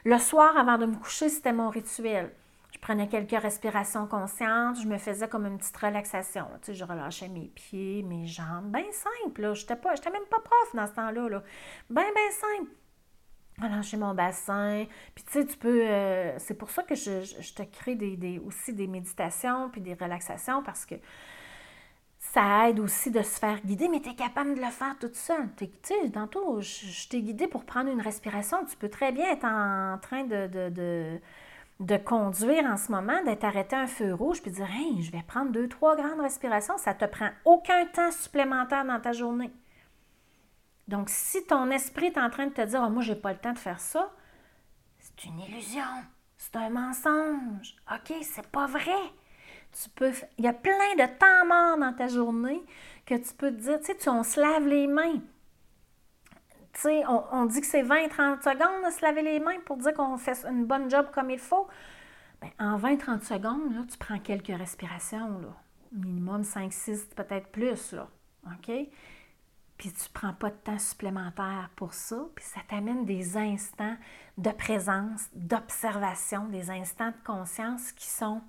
le 0.06 0.18
soir 0.18 0.58
avant 0.58 0.78
de 0.78 0.86
me 0.86 0.96
coucher, 0.96 1.28
c'était 1.28 1.52
mon 1.52 1.70
rituel. 1.70 2.32
Je 2.72 2.80
prenais 2.80 3.10
quelques 3.10 3.40
respirations 3.42 4.08
conscientes, 4.08 4.80
je 4.82 4.88
me 4.88 4.98
faisais 4.98 5.28
comme 5.28 5.46
une 5.46 5.58
petite 5.58 5.76
relaxation. 5.76 6.46
Tu 6.62 6.74
je 6.74 6.86
relâchais 6.86 7.28
mes 7.28 7.52
pieds, 7.54 8.04
mes 8.04 8.26
jambes, 8.26 8.72
bien 8.72 8.86
simple. 8.92 9.54
Je 9.54 9.62
n'étais 9.62 10.12
même 10.12 10.26
pas 10.30 10.40
prof 10.40 10.76
dans 10.76 10.88
ce 10.88 10.94
temps-là. 10.94 11.30
Là. 11.30 11.44
Bien, 11.90 12.04
bien 12.14 12.32
simple 12.32 12.72
j'ai 13.82 13.98
mon 13.98 14.14
bassin. 14.14 14.86
Puis 15.16 15.24
tu 15.24 15.32
sais, 15.34 15.46
tu 15.46 15.58
peux. 15.58 15.84
Euh, 15.84 16.38
c'est 16.40 16.54
pour 16.54 16.70
ça 16.70 16.84
que 16.84 16.96
je, 16.96 17.54
te 17.54 17.64
crée 17.64 17.96
des, 17.96 18.40
aussi 18.40 18.74
des 18.74 18.88
méditations 18.88 19.70
puis 19.70 19.82
des 19.82 19.94
relaxations 19.94 20.64
parce 20.64 20.86
que 20.86 20.96
ça 22.20 22.70
aide 22.70 22.80
aussi 22.80 23.12
de 23.12 23.22
se 23.22 23.40
faire 23.40 23.60
guider, 23.62 23.88
mais 23.88 24.02
tu 24.02 24.10
es 24.10 24.16
capable 24.16 24.54
de 24.56 24.60
le 24.60 24.68
faire 24.68 24.98
toute 25.00 25.16
seule. 25.16 25.50
Tu 25.58 25.70
sais, 25.82 26.10
tantôt, 26.12 26.62
je, 26.62 27.08
t'ai 27.08 27.22
guidé 27.22 27.48
pour 27.48 27.66
prendre 27.66 27.90
une 27.90 28.02
respiration. 28.02 28.66
Tu 28.66 28.76
peux 28.78 28.90
très 28.90 29.12
bien 29.12 29.32
être 29.32 29.46
en, 29.46 29.98
train 30.00 30.24
de, 30.26 30.48
de, 30.48 31.20
de, 31.80 31.98
conduire 31.98 32.66
en 32.66 32.78
ce 32.78 32.92
moment, 32.92 33.24
d'être 33.24 33.46
arrêté 33.46 33.76
un 33.76 33.88
feu 33.88 34.14
rouge, 34.14 34.42
puis 34.42 34.52
dire 34.52 34.68
Hey, 34.70 35.02
je 35.02 35.12
vais 35.12 35.24
prendre 35.28 35.52
deux, 35.52 35.68
trois 35.68 35.96
grandes 35.96 36.20
respirations. 36.20 36.78
Ça 36.78 36.94
te 36.94 37.06
prend 37.06 37.30
aucun 37.46 37.86
temps 37.86 38.12
supplémentaire 38.12 38.86
dans 38.86 39.00
ta 39.00 39.12
journée. 39.14 39.52
Donc, 40.90 41.10
si 41.10 41.46
ton 41.46 41.70
esprit 41.70 42.08
est 42.08 42.18
en 42.18 42.32
train 42.32 42.48
de 42.48 42.54
te 42.54 42.66
dire 42.66 42.82
oh, 42.84 42.90
Moi, 42.90 43.04
je 43.04 43.14
n'ai 43.14 43.20
pas 43.20 43.32
le 43.32 43.38
temps 43.38 43.54
de 43.54 43.60
faire 43.60 43.80
ça, 43.80 44.12
c'est 44.98 45.26
une 45.26 45.40
illusion, 45.40 45.84
c'est 46.36 46.56
un 46.56 46.70
mensonge. 46.72 47.76
OK, 47.94 48.16
c'est 48.24 48.48
pas 48.48 48.66
vrai. 48.66 48.98
Tu 49.72 49.88
peux, 49.92 50.12
il 50.40 50.46
y 50.46 50.48
a 50.48 50.54
plein 50.54 50.96
de 50.98 51.06
temps 51.20 51.46
mort 51.46 51.78
dans 51.78 51.94
ta 51.94 52.08
journée 52.08 52.60
que 53.06 53.14
tu 53.14 53.34
peux 53.36 53.52
te 53.52 53.62
dire, 53.62 53.80
tu 53.80 53.94
sais, 54.00 54.10
on 54.10 54.24
se 54.24 54.40
lave 54.42 54.66
les 54.66 54.88
mains. 54.88 55.20
Tu 56.74 56.82
sais, 56.82 57.04
on, 57.08 57.46
dit 57.46 57.62
que 57.62 57.68
c'est 57.68 57.84
20-30 57.84 58.42
secondes 58.42 58.88
de 58.88 58.92
se 58.92 59.04
laver 59.04 59.22
les 59.22 59.40
mains 59.40 59.60
pour 59.66 59.78
dire 59.78 59.94
qu'on 59.94 60.18
fait 60.18 60.44
une 60.50 60.66
bonne 60.66 60.90
job 60.90 61.08
comme 61.14 61.30
il 61.30 61.38
faut. 61.38 61.68
Bien, 62.42 62.52
en 62.58 62.80
20-30 62.80 63.22
secondes, 63.22 63.76
là, 63.76 63.82
tu 63.88 63.98
prends 64.00 64.18
quelques 64.18 64.58
respirations, 64.58 65.38
là. 65.40 65.54
minimum 65.92 66.42
5-6, 66.42 67.10
peut-être 67.16 67.52
plus. 67.52 67.92
Là. 67.92 68.08
OK? 68.48 68.72
Puis 69.80 69.94
tu 69.94 70.04
ne 70.04 70.14
prends 70.14 70.34
pas 70.34 70.50
de 70.50 70.58
temps 70.58 70.78
supplémentaire 70.78 71.72
pour 71.78 71.94
ça, 71.94 72.18
puis 72.36 72.44
ça 72.44 72.60
t'amène 72.68 73.06
des 73.06 73.38
instants 73.38 73.96
de 74.38 74.52
présence, 74.52 75.30
d'observation, 75.34 76.48
des 76.50 76.70
instants 76.70 77.12
de 77.12 77.26
conscience 77.26 77.94
qui 77.94 78.08
sont... 78.08 78.42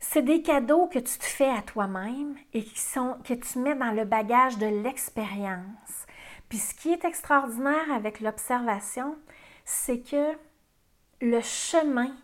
C'est 0.00 0.22
des 0.22 0.42
cadeaux 0.42 0.88
que 0.88 0.98
tu 0.98 1.18
te 1.18 1.24
fais 1.24 1.50
à 1.50 1.62
toi-même 1.62 2.36
et 2.52 2.64
qui 2.64 2.78
sont, 2.78 3.18
que 3.24 3.34
tu 3.34 3.60
mets 3.60 3.76
dans 3.76 3.92
le 3.92 4.04
bagage 4.04 4.58
de 4.58 4.66
l'expérience. 4.66 6.06
Puis 6.48 6.58
ce 6.58 6.74
qui 6.74 6.90
est 6.90 7.04
extraordinaire 7.04 7.92
avec 7.92 8.20
l'observation, 8.20 9.16
c'est 9.64 10.00
que 10.00 10.36
le 11.20 11.40
chemin, 11.40 12.16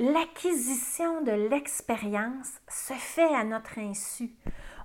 l'acquisition 0.00 1.22
de 1.22 1.32
l'expérience 1.32 2.50
se 2.68 2.94
fait 2.94 3.32
à 3.34 3.44
notre 3.44 3.78
insu 3.78 4.32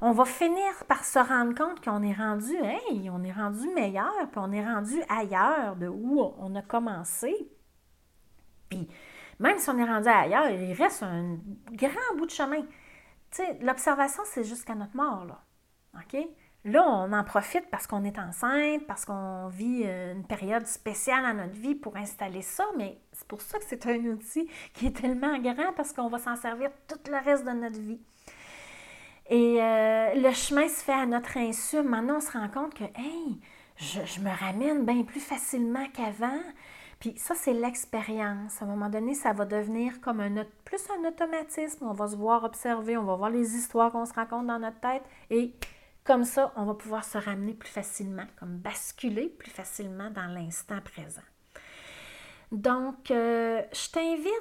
on 0.02 0.12
va 0.12 0.26
finir 0.26 0.84
par 0.88 1.06
se 1.06 1.20
rendre 1.20 1.56
compte 1.56 1.84
qu'on 1.84 2.02
est 2.02 2.14
rendu, 2.14 2.56
hey, 2.56 3.10
on 3.12 3.24
est 3.24 3.32
rendu 3.32 3.70
meilleur, 3.70 4.12
puis 4.32 4.40
on 4.40 4.52
est 4.52 4.66
rendu 4.66 5.02
ailleurs 5.08 5.76
de 5.76 5.88
où 5.88 6.22
on 6.40 6.56
a 6.56 6.64
commencé. 6.64 7.36
Puis, 8.70 8.88
même 9.40 9.60
si 9.60 9.70
on 9.70 9.78
est 9.78 9.86
rendu 9.86 10.08
ailleurs, 10.08 10.50
il 10.50 10.74
reste 10.74 11.04
un 11.04 11.38
grand 11.72 12.18
bout 12.18 12.26
de 12.26 12.32
chemin. 12.32 12.66
L'observation, 13.62 14.24
c'est 14.26 14.44
jusqu'à 14.44 14.74
notre 14.74 14.96
mort, 14.96 15.26
là. 15.26 15.40
OK? 15.96 16.28
Là, 16.64 16.84
on 16.88 17.12
en 17.12 17.24
profite 17.24 17.70
parce 17.72 17.88
qu'on 17.88 18.04
est 18.04 18.20
enceinte, 18.20 18.86
parce 18.86 19.04
qu'on 19.06 19.48
vit 19.48 19.82
euh, 19.86 20.14
une 20.14 20.26
période 20.26 20.68
spéciale 20.68 21.26
à 21.26 21.34
notre 21.34 21.56
vie 21.56 21.74
pour 21.74 21.98
installer 21.98 22.44
ça, 22.44 22.66
mais 22.78 23.02
c'est 23.12 23.28
pour 23.28 23.42
ça 23.42 23.58
que 23.58 23.66
c'est 23.68 23.88
un 23.88 23.98
outil 24.06 24.48
qui 24.74 24.88
est 24.88 24.96
tellement 24.96 25.40
grand 25.40 25.74
parce 25.76 25.92
qu'on 25.92 26.08
va 26.08 26.20
s'en 26.20 26.36
servir 26.36 26.70
tout 26.88 27.00
le 27.10 27.18
reste 27.24 27.46
de 27.46 27.52
notre 27.52 27.80
vie. 27.80 28.00
Et 29.30 29.62
euh, 29.62 30.14
le 30.16 30.32
chemin 30.34 30.68
se 30.68 30.84
fait 30.84 30.94
à 30.94 31.06
notre 31.06 31.38
insu. 31.38 31.82
Maintenant, 31.82 32.18
on 32.18 32.22
se 32.22 32.32
rend 32.32 32.50
compte 32.50 32.74
que, 32.74 32.84
hey, 32.84 33.40
je, 33.78 34.20
me 34.20 34.30
ramène 34.30 34.86
bien 34.86 35.04
plus 35.04 35.20
facilement 35.20 35.86
qu'avant. 35.94 36.42
Puis 37.00 37.14
ça, 37.18 37.34
c'est 37.36 37.54
l'expérience. 37.54 38.62
À 38.62 38.66
un 38.66 38.68
moment 38.68 38.90
donné, 38.90 39.16
ça 39.16 39.34
va 39.34 39.46
devenir 39.46 40.02
comme 40.02 40.20
un, 40.20 40.46
plus 40.66 40.82
un 40.90 41.08
automatisme. 41.08 41.86
On 41.86 41.94
va 41.94 42.08
se 42.08 42.16
voir 42.16 42.44
observer, 42.44 42.98
on 42.98 43.04
va 43.04 43.16
voir 43.16 43.30
les 43.30 43.56
histoires 43.56 43.92
qu'on 43.92 44.06
se 44.06 44.14
raconte 44.14 44.48
dans 44.48 44.60
notre 44.60 44.80
tête 44.80 45.04
et 45.30 45.54
comme 46.04 46.24
ça, 46.24 46.52
on 46.56 46.66
va 46.66 46.74
pouvoir 46.74 47.04
se 47.04 47.18
ramener 47.18 47.54
plus 47.54 47.70
facilement, 47.70 48.26
comme 48.40 48.58
basculer 48.58 49.30
plus 49.30 49.52
facilement 49.52 50.10
dans 50.10 50.26
l'instant 50.28 50.80
présent. 50.82 51.22
Donc, 52.52 53.12
euh, 53.12 53.62
je 53.72 53.90
t'invite 53.92 54.32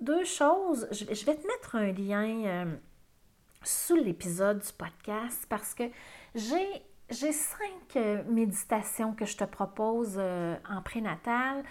deux 0.00 0.24
choses. 0.24 0.88
Je, 0.90 1.04
vais 1.04 1.34
te 1.34 1.46
mettre 1.46 1.76
un 1.76 1.92
lien 1.92 2.44
euh, 2.46 2.76
sous 3.64 3.96
l'épisode 3.96 4.60
du 4.60 4.72
podcast 4.72 5.46
parce 5.48 5.74
que 5.74 5.84
j'ai 6.34 7.32
cinq 7.32 7.96
euh, 7.96 8.22
méditations 8.28 9.12
que 9.12 9.24
je 9.24 9.36
te 9.36 9.44
propose 9.44 10.18
en 10.18 10.82
prénatal. 10.82 11.62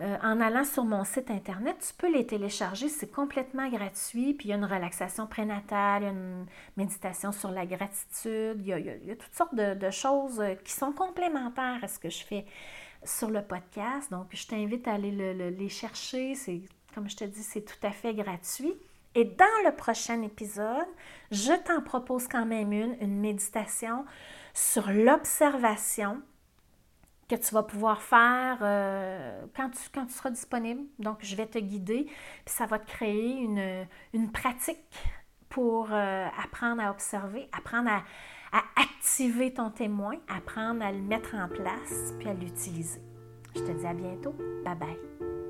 en 0.00 0.40
allant 0.40 0.64
sur 0.64 0.84
mon 0.84 1.04
site 1.04 1.30
internet, 1.30 1.76
tu 1.86 1.94
peux 1.94 2.12
les 2.12 2.26
télécharger, 2.26 2.88
c'est 2.88 3.10
complètement 3.10 3.68
gratuit. 3.68 4.34
Puis 4.34 4.48
il 4.48 4.50
y 4.50 4.52
a 4.52 4.56
une 4.56 4.64
relaxation 4.64 5.26
prénatale, 5.26 6.04
une 6.04 6.46
méditation 6.76 7.32
sur 7.32 7.50
la 7.50 7.66
gratitude, 7.66 8.60
il 8.60 8.68
y 8.68 9.10
a, 9.10 9.16
toutes 9.16 9.34
sortes 9.34 9.54
de, 9.54 9.74
de, 9.74 9.90
choses 9.90 10.42
qui 10.64 10.72
sont 10.72 10.92
complémentaires 10.92 11.80
à 11.82 11.88
ce 11.88 11.98
que 11.98 12.10
je 12.10 12.24
fais 12.24 12.46
sur 13.04 13.30
le 13.30 13.42
podcast. 13.42 14.10
Donc, 14.10 14.28
je 14.30 14.46
t'invite 14.46 14.86
à 14.88 14.94
aller 14.94 15.10
les 15.50 15.68
chercher. 15.68 16.34
C'est, 16.34 16.62
comme 16.94 17.08
je 17.08 17.16
te 17.16 17.24
dis, 17.24 17.42
c'est 17.42 17.62
tout 17.62 17.86
à 17.86 17.90
fait 17.90 18.14
gratuit. 18.14 18.74
Et 19.14 19.24
dans 19.24 19.64
le 19.64 19.74
prochain 19.74 20.22
épisode, 20.22 20.86
je 21.30 21.52
t'en 21.64 21.82
propose 21.82 22.28
quand 22.28 22.46
même 22.46 22.72
une, 22.72 22.96
une 23.00 23.18
méditation 23.18 24.04
sur 24.54 24.90
l'observation 24.90 26.22
que 27.28 27.36
tu 27.36 27.54
vas 27.54 27.62
pouvoir 27.62 28.02
faire 28.02 28.58
euh, 28.62 29.42
quand, 29.54 29.70
tu, 29.70 29.80
quand 29.94 30.06
tu 30.06 30.12
seras 30.12 30.30
disponible. 30.30 30.82
Donc, 30.98 31.18
je 31.20 31.36
vais 31.36 31.46
te 31.46 31.58
guider, 31.58 32.04
puis 32.04 32.54
ça 32.54 32.66
va 32.66 32.78
te 32.78 32.86
créer 32.90 33.36
une, 33.36 33.86
une 34.12 34.32
pratique 34.32 34.78
pour 35.48 35.88
euh, 35.92 36.26
apprendre 36.42 36.82
à 36.82 36.90
observer, 36.90 37.48
apprendre 37.52 37.90
à, 37.90 38.02
à 38.52 38.62
activer 38.76 39.52
ton 39.52 39.70
témoin, 39.70 40.14
apprendre 40.28 40.84
à 40.84 40.92
le 40.92 41.00
mettre 41.00 41.34
en 41.34 41.48
place 41.48 42.14
puis 42.18 42.28
à 42.28 42.34
l'utiliser. 42.34 43.00
Je 43.54 43.60
te 43.60 43.72
dis 43.72 43.86
à 43.86 43.94
bientôt. 43.94 44.34
Bye 44.64 44.76
bye. 44.76 45.49